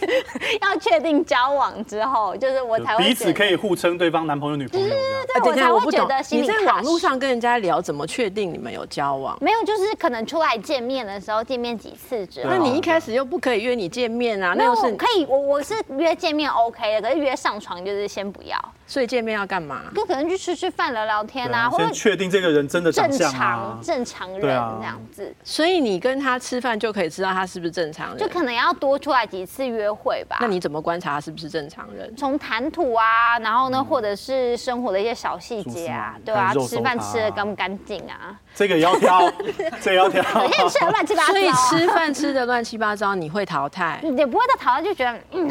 [0.61, 4.89] 要确定交往之后，就是我才会彼此可以互称对方男朋友、女朋友。
[4.89, 6.43] 对对对，我才会觉得心里。
[6.43, 9.37] 你在网络上跟人家聊，怎么确定你们有交往？
[9.41, 12.51] 没有，就是可能出来见面的时候，见面几次之后。
[12.51, 14.55] 那你一开始又不可以约你见面啊？
[14.57, 18.57] 那又是可以，我我是约见面 OK 的，可是约上床就是先不要。
[18.87, 19.83] 所以见面要干嘛？
[19.95, 25.35] 就可能去吃吃饭、聊聊天啊，或者确定这个人真的正常正常人这样子。
[25.43, 30.39] 所以你跟他吃饭就可以知道他是不是正常人，就可能要多出来几次约会吧。
[30.41, 32.15] 那你怎么观察他是不是正常人？
[32.17, 38.39] 从谈吐啊，然后呢，或者是生活的一些小细节啊，对啊，吃饭吃的干不干净啊？
[38.55, 39.31] 这个也要挑，
[39.81, 40.23] 这个要挑。
[40.45, 44.01] 有些人吃的乱七八糟，所以吃饭吃的乱七八糟，你会淘汰？
[44.17, 45.51] 也不会再淘汰，就觉得嗯。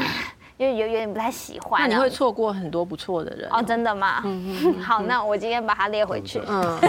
[0.57, 4.21] 因为有有点不太喜欢，那你会错过很多不错的人哦，真的吗？
[4.23, 4.79] 嗯嗯。
[4.83, 6.41] 好，那我今天把它列回去。
[6.47, 6.79] 嗯。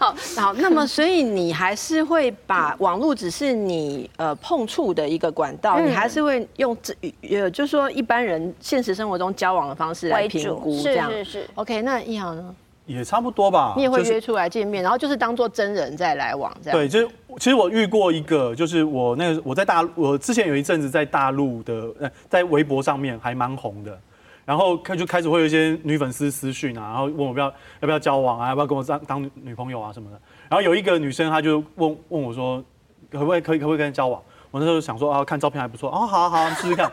[0.00, 6.94] 好， 好，那么所以你还是会把网络只是你呃碰触的一个管道，你还是会用这
[7.30, 11.10] 呃，就是说一般人现实生活中交往的方式来评估这样。
[11.10, 11.50] 是是是。
[11.54, 12.54] OK，那一豪呢？
[12.86, 13.74] 也差不多吧。
[13.76, 16.78] 你也会约出来见面，然后就是当做真人再来往这样。
[16.78, 17.08] 对，就是。
[17.38, 23.98] 其实我遇过一个，就是我那个我在大，我之前有一阵子在大陆的，在微博上面还蛮红的，
[24.44, 30.20] 然后开就开始会有一些女粉丝私讯啊，然后问我要不要要不要交往啊，要不要跟我当当女朋友啊什么的。
[30.48, 32.62] 然后有一个女生，她就问问我说，
[33.10, 34.22] 可不可以可以可不可以跟她交往？
[34.50, 36.90] 我那时候想说啊，看照片还不错，哦，好好，试试看。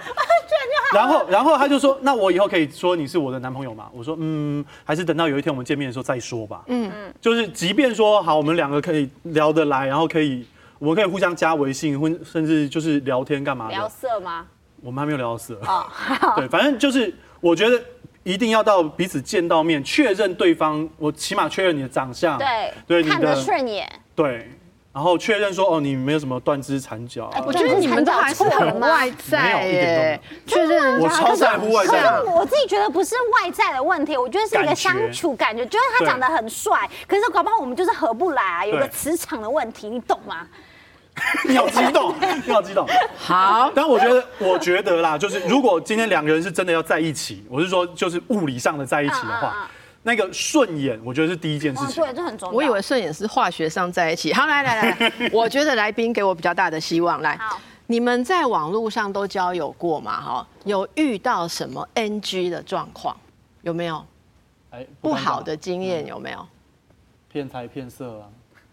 [0.93, 10.45] 然后，然后他就说：“那我以后可以说你是我的男朋友吗？”我说：“嗯，还是等到有一天我们见面的时候再说吧。”嗯嗯，就是即便说好，我们两个可以聊得来，然后可以，
[10.79, 13.71] 我们可以互相加微信，或甚至就是聊天干嘛的？
[13.71, 14.45] 聊色吗？
[14.81, 15.57] 我们还没有聊到色。
[15.65, 15.85] 哦，
[16.35, 17.81] 对，反正就是我觉得
[18.23, 24.49] 一定要到彼此见到面，确认对方，我起码确认你的长相，对，对，看得顺眼，对，
[24.93, 27.31] 然后确认说哦，你没有什么断肢残脚。
[27.47, 30.99] 我觉得你们都还是很外在耶，确认。
[30.99, 32.21] 我超在乎外在。
[32.21, 40.47] 我自己觉得不是外在的问题，我觉得是一个相处感觉，就是他长得很帅，可是搞不好我们就是合不来啊，有个磁场的问题，你懂吗？
[41.47, 42.13] 你好激动，
[42.45, 42.87] 你好激动。
[43.17, 49.67] 好，但我觉得，我觉得啦，就是如果今天两个人是真的要在一起，我是说，就是物理上的在一起的话，
[50.03, 52.03] 那个顺眼，我觉得是第一件事情。
[52.03, 52.55] 对，这很重要。
[52.55, 54.33] 我以为顺眼是化学上在一起。
[54.33, 57.21] 好，来来来， 我觉得来宾给我比较大的希望。
[57.21, 57.39] 来，
[57.87, 60.21] 你们在网络上都交友过嘛？
[60.21, 63.15] 哈，有遇到什么 NG 的状况？
[63.61, 64.05] 有没有？
[64.71, 66.45] 哎，不好的经验有没有？
[67.31, 68.27] 骗财骗色啊，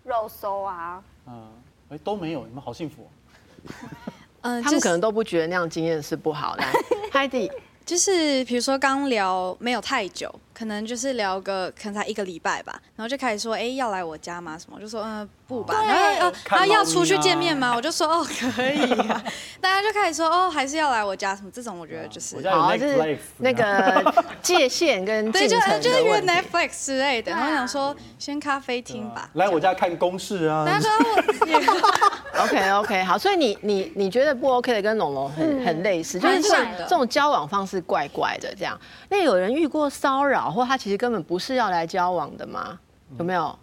[0.05, 1.49] 肉搜啊，嗯。
[1.91, 3.09] 哎，都没有，你们好幸福。
[4.43, 6.65] 嗯， 他们可能都不觉得那样经验是不好的。
[7.13, 7.51] Heidi，
[7.85, 10.33] 就是比如说刚聊没有太久。
[10.61, 14.59] 可能就是聊个，可能才一个礼拜吧，然后就开始说，哎，要来我家吗？
[14.59, 14.77] 什么？
[14.77, 15.75] 我就说，嗯，不吧。
[15.83, 17.73] 然后，然后要出去见面吗？
[17.75, 19.25] 我就说，哦，可以啊。
[19.59, 21.35] 大家就开始说，哦，还是要来我家？
[21.35, 21.79] 什么这种？
[21.79, 27.33] 我觉得就是，好，就是那个界限跟对，就就是约 Netflix 之类的。
[27.33, 29.31] 然后想说，先咖啡厅吧。
[29.37, 30.67] 来我家看公式啊。
[30.67, 30.91] 大家说
[32.45, 33.17] ，OK OK，好。
[33.17, 38.79] 所以你你你觉得不 OK 的，跟龙龙很很类似，就是这种这种交往方式怪怪的这样。
[39.09, 40.50] 那有人遇过骚扰？
[40.51, 42.79] 或他其实根本不是要来交往的吗？
[43.19, 43.59] 有没有？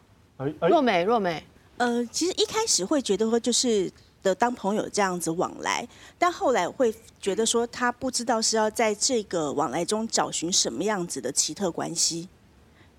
[0.69, 1.43] 若美，若美，
[1.77, 5.87] 呃，其实一开始会觉得说就是的当朋友这样子往来，
[6.19, 12.29] 但后来会觉得说他不知道是要在这个往来中找寻什么样子的奇特关系。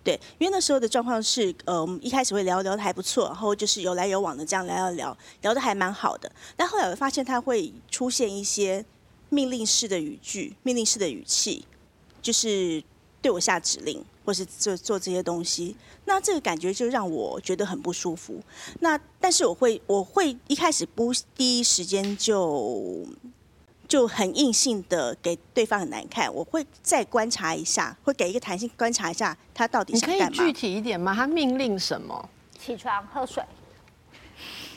[0.03, 6.29] 对，因为那时候的状况是，呃，我们一开始会聊聊的还不错，然后就是有来有往的这样聊聊聊，聊的还蛮好的。
[6.57, 8.85] 但后来我发现他会出现一些
[9.29, 11.65] 命令式的语句、命令式的语气，
[12.21, 12.83] 就是。
[13.21, 18.41] 对我下指令，或是做做这些东西，那这个感觉就让我觉得很不舒服。
[18.81, 23.05] 那但是我会，我会一开始不第一时间就
[23.89, 30.29] 就很硬性的给对方很难看，我会再观察一下，会给一个弹性观察一下他到底想干嘛。
[30.29, 31.15] 你可以具体一点吗？
[31.15, 32.29] 他命令什么？
[32.59, 33.43] 起床喝水。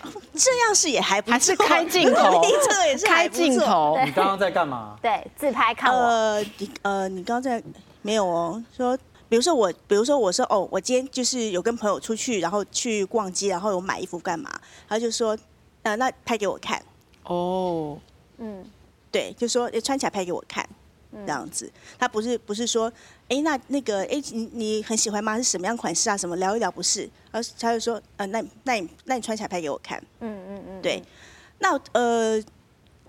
[0.33, 2.41] 这样是也还不错，还是开镜头？
[2.67, 3.95] 这个也是开镜头。
[4.03, 4.97] 你刚刚在干嘛？
[4.99, 5.99] 对，自拍看我。
[5.99, 7.61] 呃，你呃，你刚刚在。
[8.01, 8.97] 没有哦，说，
[9.29, 14.49] 比如说我，比如说我说，哦，我今天就是有跟朋友出去，然后去逛街，然后有买衣服干嘛？
[14.89, 15.37] 他就说，
[15.83, 16.81] 呃，那拍给我看。
[17.25, 17.99] 哦，
[18.37, 18.65] 嗯，
[19.11, 20.67] 对，就说穿起来拍给我看，
[21.11, 21.71] 这样子。
[21.99, 22.91] 他不是不是说，
[23.29, 25.37] 哎，那那个，哎，你你很喜欢吗？
[25.37, 26.17] 是什么样款式啊？
[26.17, 27.09] 什么聊一聊不是？
[27.29, 30.03] 而他就说，呃，那那你那你穿起来拍给我看。
[30.19, 31.03] 嗯嗯嗯，对，
[31.59, 32.43] 那呃。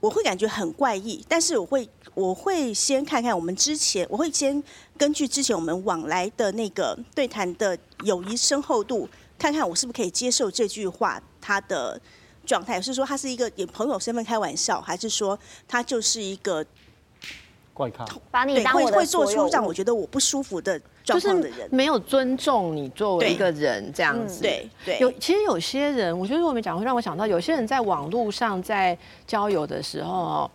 [0.03, 4.61] 我会感觉很怪异，但是我会我会先看看我们之前，我会先
[4.99, 12.01] 根据之前我们往来的那个对谈的友谊深厚度，看看我是不是可以接受这句话他的
[12.45, 15.39] 状态，是说他是一个以朋友身份开玩笑，还是说
[15.69, 16.67] 他就是一个
[17.73, 24.43] 怪咖，把你当我会会做出让我觉得我不舒服的状况的人，没有尊重你作为一个人这样子。
[24.43, 28.97] 对对，有其实有些人，我觉得我们讲会让我想到，有些人在网络上在
[29.27, 30.51] 交友的时候哦，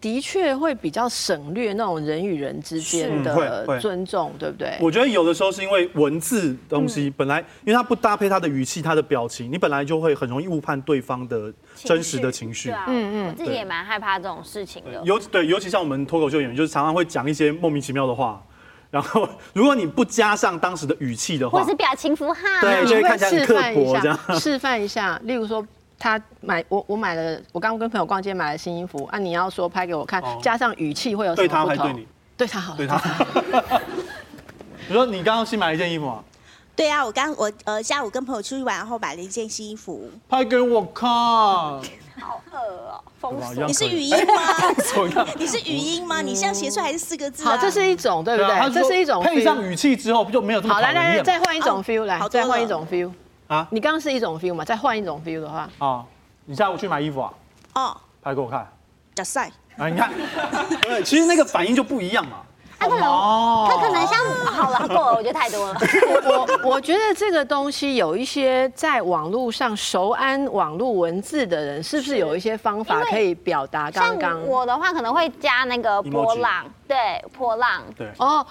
[0.00, 4.76] 的确会比较省略那种人与人之间的尊重，对不对？
[4.80, 12.70] 我觉得有的时候是因为文字东西本来，因为它不搭配他的语气、他的表情，你本来就会很容易误判对方的真实的情绪。
[12.70, 15.02] 嗯嗯，我自己也蛮害怕这种事情的。
[15.04, 18.42] 尤对，尤其像我们脱口秀演员，就是常常会讲一些莫名其妙的话。
[18.90, 24.18] 然后，如果你不加上当时的语气的话，或是表情符号，对，就会看起来很刻薄这样。
[24.40, 25.64] 示范一下，例如说，
[26.00, 31.66] 他买我我买了，我刚刚跟朋友逛街买了新衣服啊，你要说拍给我看，加上语气会有什么不同？
[31.66, 32.08] 对他还对你？
[32.38, 33.80] 对他好，对他好。
[34.88, 36.24] 你说你刚刚新买了一件衣服啊？
[36.74, 41.06] 对啊，我刚我呃下午跟朋友出去玩，然后买了一件新衣服，拍给我看。
[41.08, 42.58] 好饿
[42.90, 43.66] 哦，封锁。
[43.66, 45.24] 你是语音吗？
[45.36, 46.22] 你是语音吗？
[46.22, 47.44] 你这样写出来还是四个字？
[47.44, 48.70] 好，这是一种，对不对？
[48.72, 50.80] 这是一种配上语气之后就没有这么好。
[50.80, 53.10] 来来来，再换一种 feel，来，再换一种 feel。
[53.50, 54.64] 啊，你刚刚是一种 feel 嘛？
[54.64, 56.04] 再换一种 feel 的话，啊，
[56.44, 57.32] 你下午去买衣服啊？
[57.74, 58.64] 哦，拍给我看。
[59.16, 59.50] 假赛。
[59.76, 60.08] 啊，你看，
[60.82, 62.36] 对， 其实那个反应就不一样嘛。
[62.78, 63.02] 他可能，
[63.68, 65.80] 他可能像好了，够了，我觉得太多了。
[66.24, 73.90] 我我觉得这个东西有一些在网络上熟谙网络文字的人，是不是有一些方法可以表达？
[73.90, 76.96] 刚刚我的话可能会加那个波浪，对，
[77.36, 78.46] 波浪，对，哦，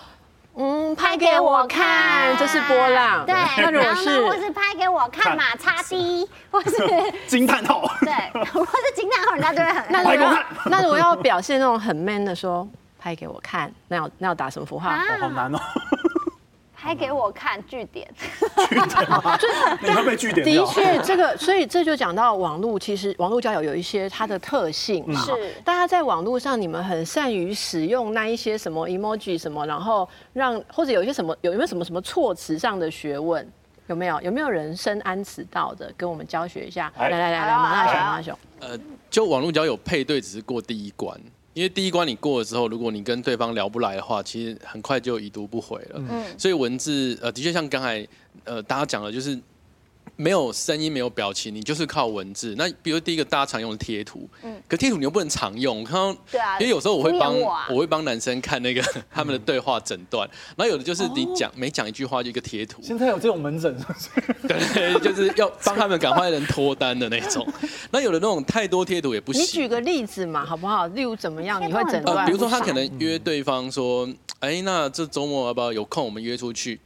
[0.56, 3.34] 嗯，拍给我看，这是波浪，对，
[3.66, 6.72] 或者是，或是拍给我看嘛，叉 D，或是
[7.28, 9.86] 惊叹号， 对，或是惊叹号，人家就会很。
[9.90, 12.68] 那如果那如果要表现那种很 man 的说。
[13.02, 14.90] 拍给我看，那要那要打什么符号？
[14.90, 15.58] 哦，好难哦。
[16.82, 18.10] 拍给我看据点，
[19.82, 20.46] 你会被据点。
[20.46, 25.20] 的确，这个所以这就讲到网络，其实网络交友有一些它的特性嘛。
[25.20, 33.46] 是，大家在网络上，你们很善于使用那一些什么 emoji 什么，然后让或者有一些什么有有没有什么什么措辞上的学问？
[33.88, 35.92] 有没有有没有人深谙此道的？
[35.98, 36.90] 跟我们教学一下。
[36.98, 38.40] 来来来来，马大雄马大雄。
[38.62, 41.20] 呃，就网络交友配对只是过第一关。
[41.54, 46.04] 因为第一关你过了之后，如果你跟对方聊不来的话，其实很快就已读不回了。
[46.10, 48.08] 嗯，所以文字呃，的确像刚才
[48.44, 49.40] 呃大家讲的，就是。
[50.22, 52.54] 没有声音，没有表情，你就是靠文字。
[52.58, 55.80] 那比如第一个大家常用的贴图，嗯，可贴图你又不能常用。
[55.80, 62.82] 我看到，对啊，因为有时候我会帮我，我会帮男生看那个他们的对话诊断，然后有的就是你讲每讲一句话就一个贴图。
[62.84, 64.48] 现在有这种门诊是不是？
[64.50, 67.48] 对，就是要帮他们赶快能脱单的那种。
[67.90, 69.42] 那有的那种太多贴图也不行。
[69.42, 70.86] 你举个例子嘛，好不好？
[70.88, 71.66] 例如怎么样？
[71.66, 72.18] 你会诊断？
[72.18, 74.06] 呃，比如说他可能约对方说，
[74.42, 76.04] 哎，那这周末要不要有空？
[76.04, 76.78] 我们约出去。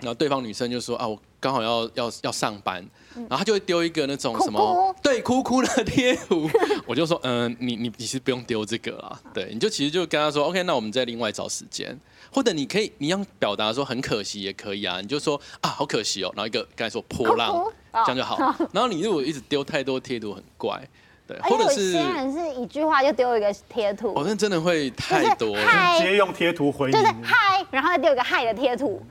[0.00, 1.20] 然后对方女生就说啊，我。
[1.40, 2.84] 刚好要要要上班，
[3.14, 6.48] 然后他就会丢一个那种什么哭哭对哭哭的贴图，
[6.86, 11.98] 我就说嗯、呃，你你你是不用丢这个啦，对，你就其实就跟他说 OK，那我们再另外找时间，
[12.32, 17.52] 或者你可以你要表达说很可惜也可以啊，你就说啊好可惜哦，然后一个刚才说波浪。
[17.52, 17.72] 哭哭。
[17.90, 18.36] 这样就好，
[18.70, 20.80] 然后你如果一直丢太多贴图很怪，
[21.26, 29.02] 对，或者是有些人是一句话就丢一个贴图，哦，那真的会太多了，直接用贴图回应，就是嗨，然后再丢一个嗨的贴图。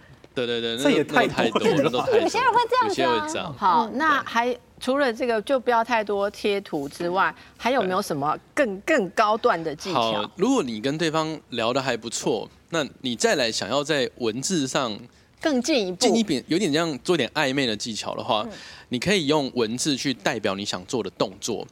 [0.46, 2.08] 对对对，这也太太多了。
[2.22, 3.56] 有些人会这样子，有些会这样。
[3.58, 10.00] 好，那还除了这个，就不要太多贴图之外，还有没有什么更更高段的技巧？
[10.00, 14.96] 好，如果你跟对方聊得还不错，那你再来想要在文字上
[15.42, 18.46] 更进一步，进一步有点这样做点暧昧的技巧的话，
[18.90, 21.66] 你可以用文字去代表你想做的动作。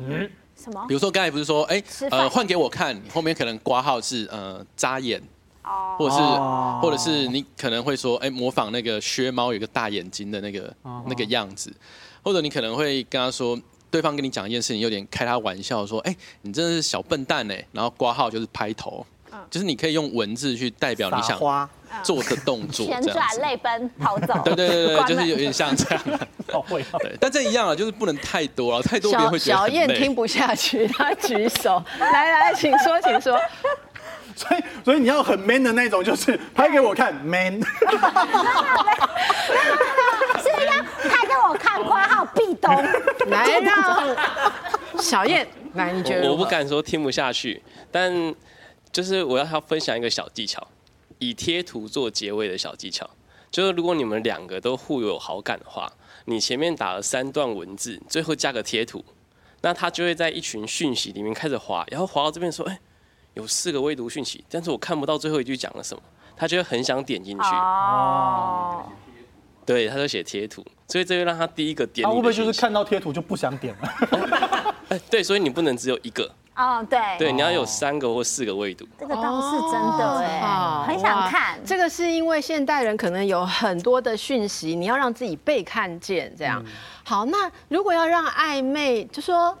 [0.00, 0.84] 嗯，什么？
[0.88, 5.22] 比如说刚才不是说，哎，呃，换给我看，后面可能挂号是呃扎眼。
[5.98, 6.22] 或者是，
[6.80, 10.74] 或者是你可能会说，哎，模仿那个薛猫有个大眼睛的那个
[11.06, 11.72] 那个样子，
[12.22, 13.58] 或者你可能会跟他说，
[13.90, 19.04] 对方跟你讲一件事情，有点开他玩笑，说，哎，你真的是小笨蛋哎，然后挂号就是拍头，
[19.50, 21.38] 就是你可以用文字去代表你想
[22.02, 26.04] 做的动作，旋转泪奔跑走， 对对对对，就是有点像这样，
[26.52, 33.38] 哦会，对，但这一样啊，就是不能太多了，太多别人会觉得小燕听不下去，他举手，来来，请说，请说。
[34.38, 37.60] 所以，所以你要很 man 的那种，就是拍给我看，man。
[37.60, 37.66] 是
[40.64, 40.70] 要
[41.10, 42.72] 拍给我看，括号壁咚。
[43.26, 44.16] 来让
[45.00, 46.30] 小燕来，你觉得？
[46.30, 47.60] 我不敢说听不下去，
[47.90, 48.32] 但
[48.92, 50.64] 就是我要他分享一个小技巧，
[51.18, 53.10] 以贴图做结尾的小技巧，
[53.50, 55.92] 就是如果你们两个都互有好感的话，
[56.26, 59.04] 你前面打了三段文字，最后加个贴图，
[59.62, 62.78] 那他就会在一群讯息里面开始滑，然后滑到这边说，哎。
[63.38, 66.02] 有四个未读讯息，但是我看不到最后一句讲了什么，
[66.36, 67.44] 他就会很想点进去。
[67.44, 68.84] 哦，
[69.64, 72.04] 对，他就写贴图，所以这就让他第一个点。
[72.04, 74.74] 他会不会就是看到贴图就不想点了？
[74.90, 76.28] 哎，对，所以你不能只有一个。
[76.56, 76.98] 哦，对。
[77.16, 78.84] 对，你要有三个或四个未读。
[78.98, 81.60] 这个倒是真的哎，很想看。
[81.64, 86.60] 这个是因为现代人可能有很多的讯息，你要让自己被看见，这样。
[87.04, 89.56] 好，那如果要让暧昧，就说。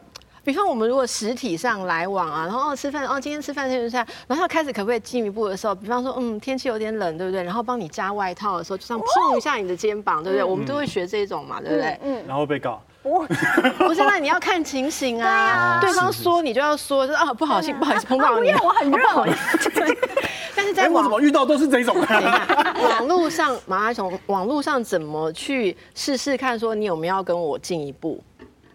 [0.48, 7.42] 比方我们如果实体上来往啊，然后吃饭哦，今天吃饭天吃饭，然后要开始可不可以进一步的时候，比方说嗯，天气有点冷，对不对？
[7.42, 10.42] 然后帮你加外套的时候，就这样碰一下你的肩膀，对不对？
[10.42, 12.00] 我们都会学这种嘛，对不对？
[12.02, 12.24] 嗯。
[12.26, 12.80] 然后被告？
[13.02, 13.26] 不，
[13.76, 15.80] 不是，那你要看情形啊。
[15.82, 19.04] 对方说你就要说，就是啊，不好意思，不好意思碰到你， 我很热。
[20.56, 21.94] 但是在网怎么遇到都是这种？
[22.88, 26.58] 网络上，马拉松，网络上怎么去试试看？
[26.58, 28.18] 说你有没有要跟我进一步？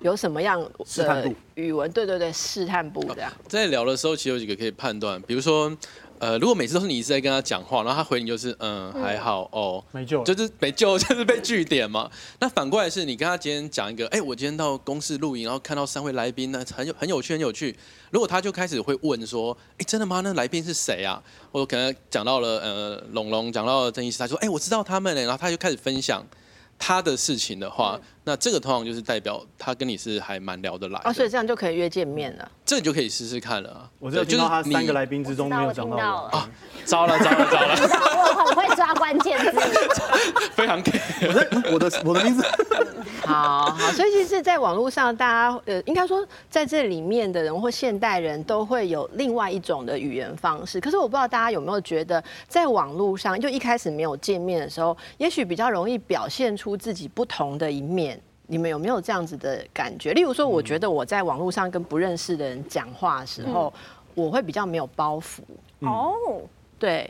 [0.03, 0.61] 有什么样
[0.97, 1.89] 的语文？
[1.91, 3.31] 对对对，试探步这样。
[3.47, 5.75] 在聊的时候，其实有几个可以判断，比如说，
[6.19, 12.11] 呃，如果每次都是你一直在跟他讲话，然后他回你就是嗯还好哦，没救，就是没救， 就是被据点嘛。
[12.39, 17.73] 那反过来是你跟他今天讲一个，哎，我今天到公司录影，然后看到三位来宾，呢很有很有趣，很有趣。
[18.11, 20.19] 如果他就开始会问说，哎，真的吗？
[20.21, 21.23] 那来宾是谁啊？
[21.51, 26.21] 我可能讲到了呃龙龙，讲到了郑医师，他说，哎，我知道他们呢，然后他就开始分享。
[26.79, 32.51] 他的事情的话，那这个通常就是代表他跟你是还蛮聊得来的，啊，所以这样就可以约见面了。
[32.65, 33.89] 这你就可以试试看了。
[33.99, 36.49] 我就听到他三个来宾之中没有讲到啊，
[36.85, 37.75] 糟了糟了糟了！
[37.75, 39.59] 我很会抓关键字，
[40.55, 40.91] 非常给
[41.73, 42.43] 我的我的名字。
[43.25, 50.79] 好好，所以其实，在网络上，大家呃，应该说在这里面的人或现代人都会有另外一种的语言方式。
[50.81, 58.12] 可是我不知道大家有没有觉得，在网络上，就一开始没有见面的时候，也许比较容易表现出自己不同的一面。
[58.47, 60.13] 你们有没有这样子的感觉？
[60.13, 63.73] 例如说，我觉得我在网络上跟不认识的人讲话的时候，
[64.13, 65.39] 我会比较没有包袱。
[65.79, 66.13] 哦，
[66.77, 67.09] 对，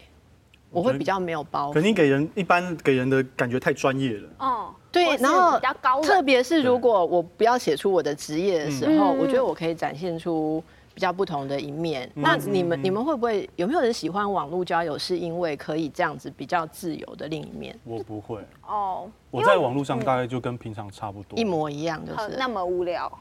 [0.70, 1.74] 我会比较没有包袱。
[1.74, 4.30] 肯定给人一般给人的感觉太专业了。
[4.40, 10.64] 哦，对，然后比较高，特别是如果我不要写出我的职业的时候，我觉得我可以展现出
[10.94, 12.10] 比较不同的一面。
[12.14, 14.98] 那你们你们会不会有没有人喜欢网络交友？
[14.98, 17.78] 是因为可以这样子比较自由的另一面？
[17.84, 23.12] 我不会哦，我在网络上大概就跟平常差不多，一模一样，就是那么无聊。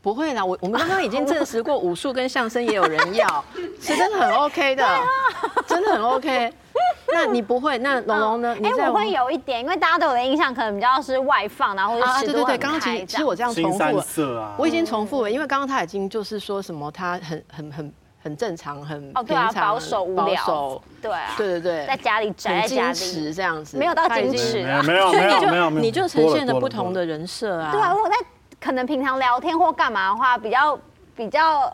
[0.00, 3.44] 不会啦，我我们刚刚已经证实过 武术跟相声也有人要，
[3.80, 4.84] 是真的很 OK 的，
[5.66, 6.52] 真的很 OK。
[7.12, 7.78] 那你不会？
[7.78, 8.56] 那龙龙呢？
[8.62, 17.92] 哎，我会有一点，因为大家对我的印象可能比较是外放，然后或者是对对对，刚刚其实其实我这样重复了，我已经重复了，因为刚刚他已经就是说什么他很很很
[18.22, 23.32] 很正常，很哦对啊，保守无聊，对啊，对对对，在家里宅在家里。
[23.32, 28.14] 这样子，没有到矜持，没有没有没有，你就呈现了不同的人设啊，对啊，我在。
[28.64, 30.78] 可能平常聊天或干嘛的话，比较
[31.16, 31.68] 比较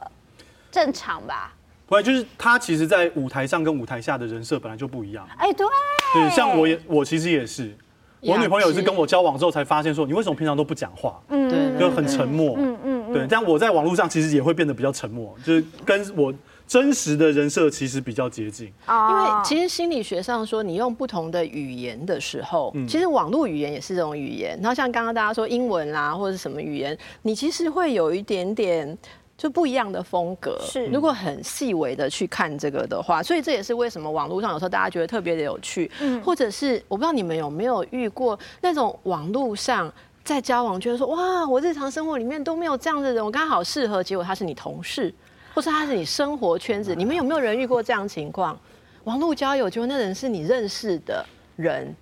[0.70, 1.52] 正常吧。
[1.88, 5.26] 不会，就是他其实，在舞台上跟舞台下的人设本来就不一样。
[5.38, 5.66] 哎，对。
[6.14, 7.74] 对，像我也，我其实也是，
[8.20, 11.20] 我女朋友是跟我交往之后才发现说，你为什么平常都不讲话？
[11.28, 12.54] 嗯，对，就很沉默。
[12.58, 13.12] 嗯嗯。
[13.12, 16.32] 对，这样我在网络上其实也会变得比较沉默，就是跟我。
[16.68, 24.50] 真实的人设其实比较接近，因为其实心理学上说，你用不同的语言的时候，其实网络语言也是这种语言。
[24.60, 28.98] 然后像刚刚大家说英文啦，或者是什么语言，你其实会有一点点
[29.38, 30.58] 就不一样的风格。
[30.60, 35.90] 是，如果很细微的去看这个的话，所以这也是为什么网络上有时候大家觉得特别的有趣。
[36.00, 39.90] 嗯，或者是我不知道你们有没有遇过那种网络上
[40.24, 45.14] 在交往，觉得说哇，我日常生活里面都没有这样的人，我刚好适合，结果他是你同事。
[45.54, 48.56] 或是他是你生活圈子，你们有没有人遇过这样情况？
[49.04, 51.24] 网络交友，结果那人是你认识的
[51.56, 51.92] 人？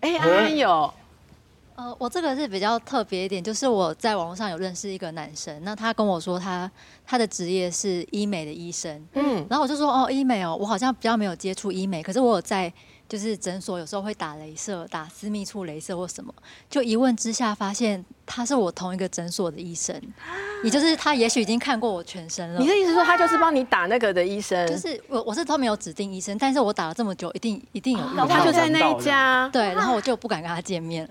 [0.00, 0.92] 哎、欸，安安有。
[1.78, 6.68] 呃，我这个是比较特别一点，就是我在网络上有认识一个男生，那他跟我说他
[7.06, 12.72] 他的职业是医美的医生，嗯，然后我就说哦，医美哦，我好像比较没有接触医美，可是我有在。
[13.08, 16.32] 就是诊所有时候会打镭射，打私密处镭射或什么，
[16.68, 19.98] 就一问之下发现他是我同一个诊所的医生，
[20.62, 22.60] 也就是他也许已经看过我全身了。
[22.60, 24.66] 你的意思说他就是帮你打那个的医生？
[24.68, 28.26] 就是我我是都没有指定医生，但是我打了这么久，一定一定有遇到。
[28.26, 31.08] 他就在那一家，对，然后我就不敢跟他见面。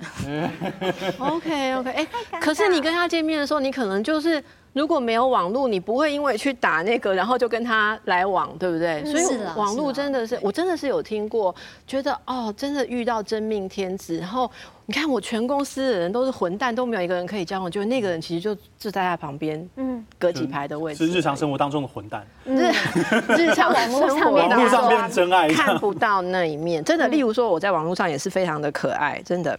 [1.18, 4.44] OK OK，哎、欸，可是你跟他见面的时候，你可能就是。
[4.78, 9.04] 如果没有网络，你不会因为去打那个，然后就跟他来往，对不对？
[9.06, 9.26] 所以
[9.56, 11.54] 网络真的是，我真的是有听过，
[11.88, 14.18] 觉得哦，真的遇到真命天子。
[14.18, 14.50] 然后
[14.86, 22.72] 你看，我全公司的人都是混蛋，都没有一个人可以交往，就那个人其实就就在他旁边，嗯，隔几排的位置，是日常生活当中的混蛋，日
[23.36, 26.84] 日常生活网络上变真爱， 看不到那一面。
[26.84, 29.58] 真的，例如说我在网络上也是非常的可爱，真的。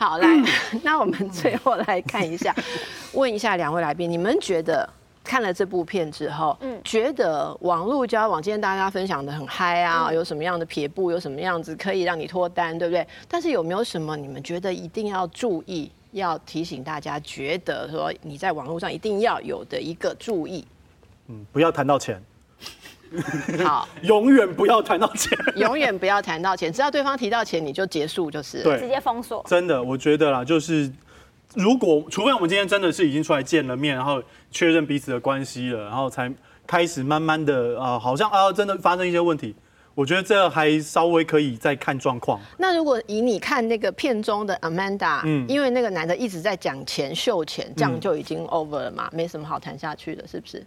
[0.00, 0.26] 好，来，
[0.82, 2.56] 那我们最后来看一下，
[3.12, 4.88] 问一下两位来宾，你们觉得
[5.22, 13.06] 看了这部片之后，嗯，觉得网络交往，今天大家分享的很嗨啊，有什么样的撇步，有什么样子可以让你脱单，对不对？
[13.28, 20.66] 但是有没有什么你们觉得一定要注意，要提醒大家，觉得说你在网络上一定要有的一个注意？
[21.28, 22.18] 嗯，不要谈到钱。
[23.64, 29.44] 好， 永远不要谈到钱， 永远不要谈到钱，只要对方提到钱，你就结束，就是对，直接封锁。
[29.48, 30.90] 真的，我觉得啦，就是
[31.54, 36.32] 如果除非我们今天真的是已经出来见了面，然后确认彼此的关系了，然后才
[36.66, 39.56] 开始慢慢的啊、呃，好像啊，真的发生一些问题，
[39.96, 42.40] 我觉得这还稍微可以再看状况。
[42.56, 50.64] 那如果以你看那个片中的 Amanda，嗯，因为那个男的一直在讲钱、秀钱，这样就已经 over 了嘛，没什么好谈下去的，是不是？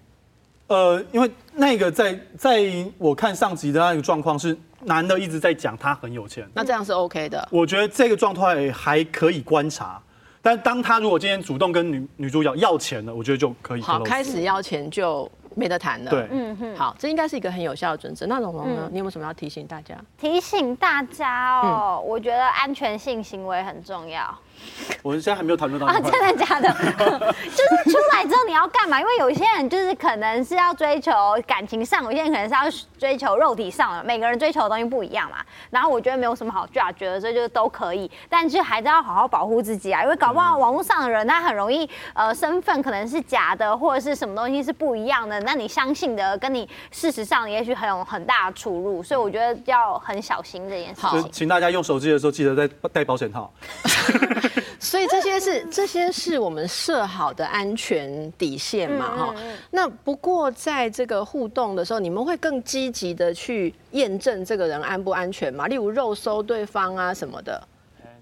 [0.67, 2.63] 呃，因为那个在在
[2.97, 7.47] 我看上集的那个状况是男的一直在讲他很有钱，那这样是 OK 的。
[7.51, 10.01] 我觉得这个状态还可以观察，
[10.41, 16.09] 但当他如果今天主动跟女女主角要钱了，我觉得就可以好开始要钱就没得谈了。
[16.09, 18.25] 对，嗯哼，好，这应该是一个很有效的准则。
[18.25, 18.83] 那龙龙呢？
[18.85, 19.95] 嗯、你有没有什么要提醒大家？
[20.17, 24.35] 提醒大家哦，嗯、我觉得安全性行为很重要。
[25.01, 26.69] 我们现在还没有讨论到啊，真的假的？
[26.73, 28.99] 就是出来之后你要干嘛？
[28.99, 31.11] 因为有些人就是可能是要追求
[31.45, 32.61] 感情上，有些人可能是要
[32.97, 35.37] 追求肉体上的，每个人追求的东西不一样嘛。
[35.69, 51.29] 然后我觉得没有什么好 judge，觉得这就都可以，但是还是要好好保护自己啊，因为搞不好网络上的人他很容易呃身份可能是假的，或者是什么东西是不一样的，那你相信的跟你事实上也许很有很大的出入，所以我觉得要很小心这件事情。
[51.31, 53.51] 请大家用手机的时候记得带带保险套。
[54.79, 59.35] 所以这些是这些是我们设好的安全底线嘛，哈。
[59.71, 65.67] 那不过在这个互动的时候，你们会更积极的去验证这个人安不安全嘛？
[65.67, 67.67] 例如肉搜对方啊什么的。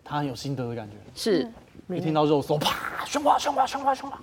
[0.03, 0.95] 他很有心得的感觉。
[1.15, 1.47] 是，
[1.89, 4.19] 一听到肉搜，啪，凶吧凶吧凶吧凶吧。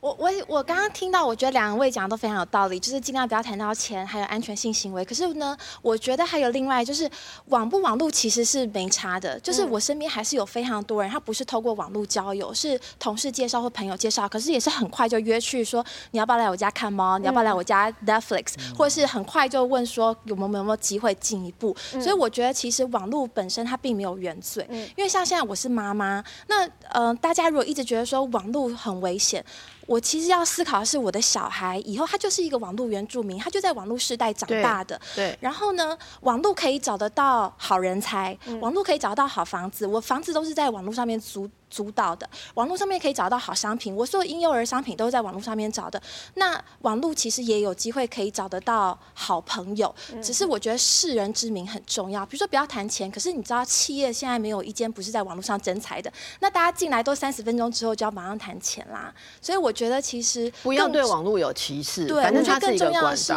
[0.00, 5.04] 我我我我刚刚听到，我觉得两位讲的都非常有道理，就是尽量不要谈到钱，还有安全性行为。
[5.04, 7.08] 可是呢，我觉得还有另外就是
[7.46, 21.76] 网不网络其实是没差的，就是我身边还是有非常多人，他不是透过网络交友，是同事介绍或朋友介绍，可是也是很快就约去说你要不要来我家看猫，你要不要来我家 Netflix，或者是很快就问说有没有有没有机会进一步。
[22.00, 29.44] 所以我觉得其实网络本身它并没有原罪，因为像现在我是妈妈，那呃大家如果一直觉得说网络很危险。
[29.88, 35.00] 我其实要思考的是，我的小孩以后他就是一个网络原住民，他就在网络世代长大的。
[35.16, 35.30] 对。
[35.30, 41.48] 对，然后呢，网络可以找得到好人才，嗯、网络可以找到好房子，我房子都是在网络上面租。
[41.70, 46.00] 租到的网络上面可以找到好商品，我所有婴幼儿商品都是在网络上面找的。
[46.34, 52.24] 那网络其实也有机会可以找得到好朋友，只是我觉得世人之名很重要。
[52.26, 59.12] 比如说不要谈钱，可是你知道企业现在没有一间不是在网络上征财的，那大家进来都三十分钟之后就要马上谈钱啦。
[59.40, 63.00] 所以我觉得其实不要对网络有歧视，对，反正它是一个管道。
[63.00, 63.34] 更重要的是，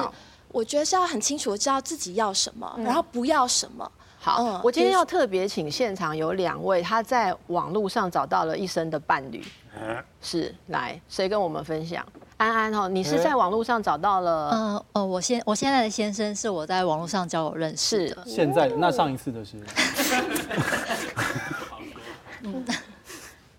[0.50, 3.90] 我觉得是要很清楚的知道自己要什么，然后不要什么。
[4.24, 9.44] 好，嗯、我今天要特别请现场有两位，他在网络上找到了一生的伴侣，
[10.22, 12.06] 是来谁跟我们分享？
[12.38, 14.52] 安安哦，你是在网络上找到了？
[14.54, 18.24] 嗯哦，我现我现在的先生是我在网络上交友认识的。
[18.28, 19.58] 现在那上一次的是？
[22.44, 22.64] 嗯，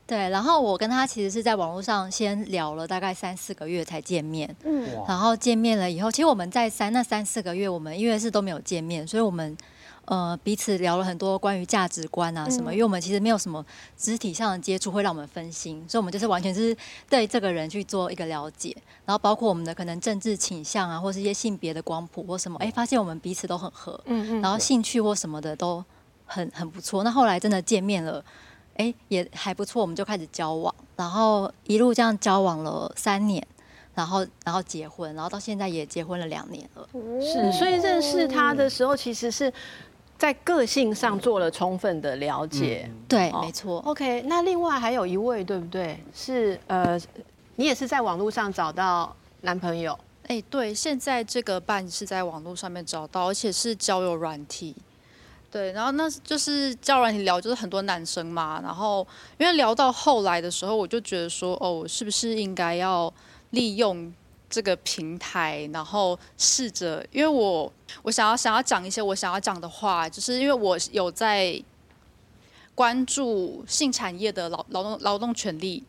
[0.07, 9.59] 对，然后我跟他其实是在网络上先聊了大概三四个月才见面，嗯，然后见面了以后，其实我们在三那三四个月，我们因为是都没有见面，所以我们。
[10.07, 13.65] 呃，彼此聊了很多关于价值观啊什么，嗯、因为我们其实没有什么
[13.97, 16.77] 肢体上的接触会让我们分心，所以我们就是完全是
[17.09, 25.83] 对这个人去做一个了解，然后包括我们的可能政治倾向啊，或是一些性别的光谱或什么，哎、欸，发现我们彼此都很合，嗯嗯，然后兴趣或什么的都
[26.27, 27.05] 很很不错。
[27.05, 28.19] 那后来真的见面了，
[28.75, 33.47] 哎、欸，也还不错，我们就开始交往，然后一路这样交往了三年，
[33.95, 36.89] 然后然后结婚，然后到现在也结婚了两年了。
[37.21, 39.53] 是，所以认识他的时候其实是。
[40.23, 43.81] 在个性上做了充分的了解，嗯、对，哦、没错。
[43.81, 45.99] OK，那另外还有一位，对不对？
[46.15, 46.97] 是呃，
[47.57, 49.99] 你也是在网络上找到男朋友？
[50.29, 54.77] 哎，对，现在这个伴是在网络上面找到，而且是交友软体。
[55.51, 58.61] 对，然后那就是交友软体聊，就是很多男生嘛。
[58.63, 59.05] 然后
[59.39, 63.13] 因为聊到后来的时候，我就觉得说，哦，是不是应该要
[63.51, 64.15] 利用？
[64.53, 67.73] 这个平台，然后试着，因为我
[68.03, 71.59] 我想要想要讲一些我想要讲的话，就是因为我有在
[72.75, 75.83] 关注性产业的劳劳动劳动权利，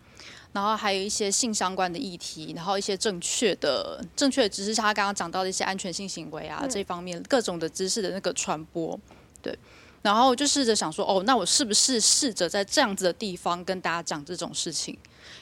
[0.54, 8.98] 然后还有一些性相关的议题，然后一些正确的正确的知识，像他刚刚讲到的一些安全性行为啊、嗯、这方面各种的知识的那个传播，
[9.42, 9.54] 对，
[10.02, 14.98] 然后就试着想说，哦，那我是不是试着在这样子的地方跟大家讲这种事情？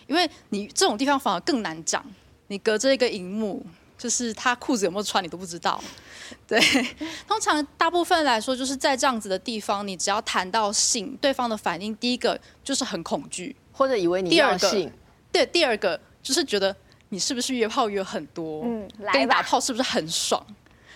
[0.08, 2.04] 因为你这种地方反而更难讲。
[2.52, 3.66] 你隔着一个荧幕，
[3.98, 5.82] 就是他裤子有没有穿，你都不知道。
[6.46, 6.60] 对，
[7.26, 14.92] 通常大部分来说，就是在这样子的地方，你只要谈到性，对方的反应，第一个就是很恐惧，或者以为你要性。
[15.32, 16.76] 对，第二个就是觉得
[17.08, 20.46] 你是不是约炮约很多，嗯，跟你打炮是不是很爽？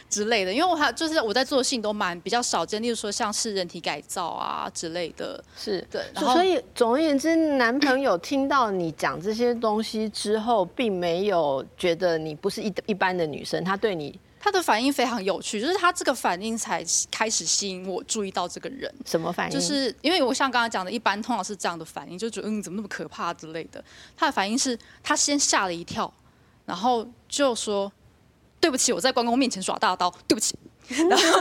[0.09, 6.01] 之类的，因为我还就是我在做的事情都蛮比较少见，例如说像是人体改造啊之类的，是对。
[6.13, 18.93] 然后所以总而言之，男朋友听到你讲这些东西之后，并没有觉得你不是一一般的女生，他对你他的反应非常有趣，就是他这个反应才开始吸引我注意到这个人。
[19.05, 19.53] 什么反应？
[19.53, 23.83] 就是因为我像刚刚讲的，一般通常是这样的反应，就觉得嗯怎么那么可怕之类的。
[24.15, 26.13] 他的反应是他先吓了一跳，
[26.65, 27.91] 然后就说。
[28.65, 30.11] 对不起，我在关公面前耍大刀。
[30.27, 30.57] 对不起，
[31.07, 31.39] 然后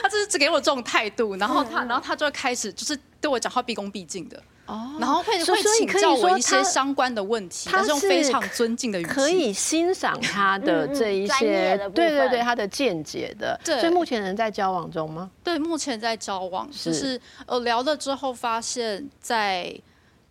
[0.00, 13.58] 他就是只给我这种态度，然后他，然后他就会开始就是对我讲话毕恭毕敬的哦，然后会会请教我一些相关的问题，他是用非常尊敬的语气，可以欣赏他的这一些，对对对，他的见解的。
[13.64, 15.28] 对，所以目前人在交往中吗？
[15.42, 19.76] 对，目前在交往，就是呃聊了之后发现，在。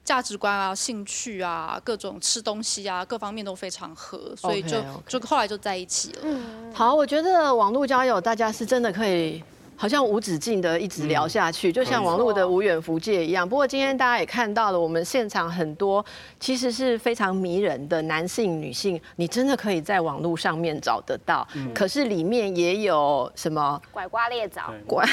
[0.04, 5.01] 价值观啊，兴趣啊，各种吃东西啊，各方面都非常合，所以就 okay, okay.
[5.08, 6.20] 就后来就在一起了。
[6.24, 9.43] 嗯，好，我觉得网络交友大家是真的可以。
[9.84, 13.47] 好像无止境的一直聊下去，就像网络的无远弗届一样。
[13.47, 16.04] 不过今天大家也看到了，我们现场很多
[16.39, 21.46] 其实是非常迷人的男性、女性，你真的可以在网络上面找得到。
[21.76, 25.05] 可是里面也有什么拐瓜裂枣，拐，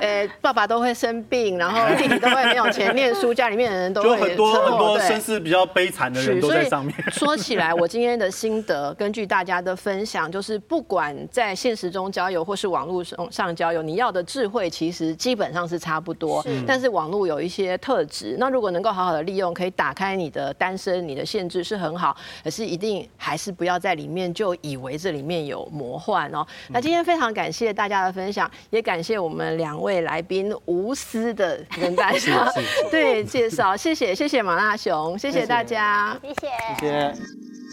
[0.00, 6.92] 呃， 爸爸都会生病，然后弟弟都会没有钱念书，家里面的人都会很多很多身世比较悲惨的人都在上面。
[7.14, 13.75] 说起来，我今天的心得，根据大家的分享，就是不管在现实中交友或是网络上上交。
[13.75, 26.46] 交友，你要的智慧其实基本上是差不多，但是网络有一些特质，那如果能够好好的利用，可以打开你的单身，你的限制是很好，可是一定还是不要在里面就以为这里面有魔幻哦。
[26.68, 32.52] 那今天非常感谢大家的分享，也感谢我们两位来宾无私的跟大 家
[32.90, 36.48] 对介绍，谢谢谢谢马大雄，谢谢大家，谢谢
[36.78, 37.65] 谢谢。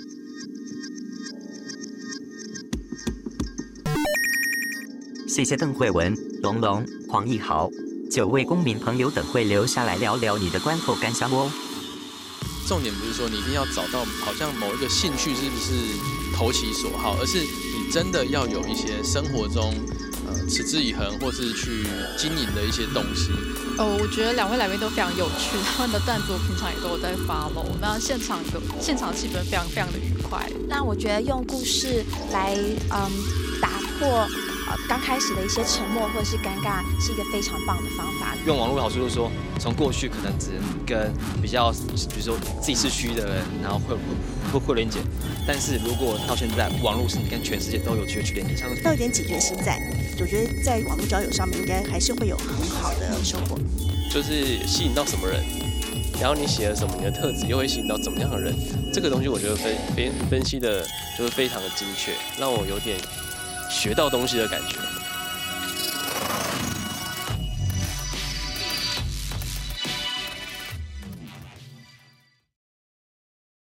[5.34, 7.68] 谢谢邓慧文、龙龙、黄义豪
[8.08, 11.52] 九位公民朋友等会留下来聊聊你的观后感想哦。
[12.68, 15.74] 重点不是说你一定要找到好像某一个兴趣是不是
[16.38, 19.74] 投其所好，而是你真的要有一些生活中
[20.28, 21.84] 呃持之以恒或是去
[22.16, 23.32] 经营的一些东西。
[23.80, 27.66] 哦，我觉得两位来宾都非常有趣，他们的段子我平常也都有在 follow。
[27.82, 30.48] 那现场的现场气氛非常非常的愉快。
[30.70, 32.56] 那我觉得用故事来
[32.92, 33.10] 嗯
[33.60, 34.28] 打破。
[34.88, 38.36] 刚开始的一些沉默或者是尴尬，是一个非常棒的方法。
[38.46, 43.96] 用网络好处就是说，从过去可能只能跟比较，比如说自己是虚的人，然后会
[44.52, 45.00] 会会连接。
[45.48, 49.82] 但是如果到现在，网络是你跟全世界都有机会去连接，像要有点警觉心在。
[50.20, 53.58] 我觉得在网络交友上面，应该还是会有很好的收获。
[54.12, 55.44] 就是吸引到什么人，
[56.20, 58.56] 然后你写了什么，你的特质又会吸引到怎么样的人，
[58.94, 60.86] 这个东西我觉得分分分析的
[61.18, 62.98] 就是非常的精确，让我有点。
[63.74, 64.78] 学到东西的感觉。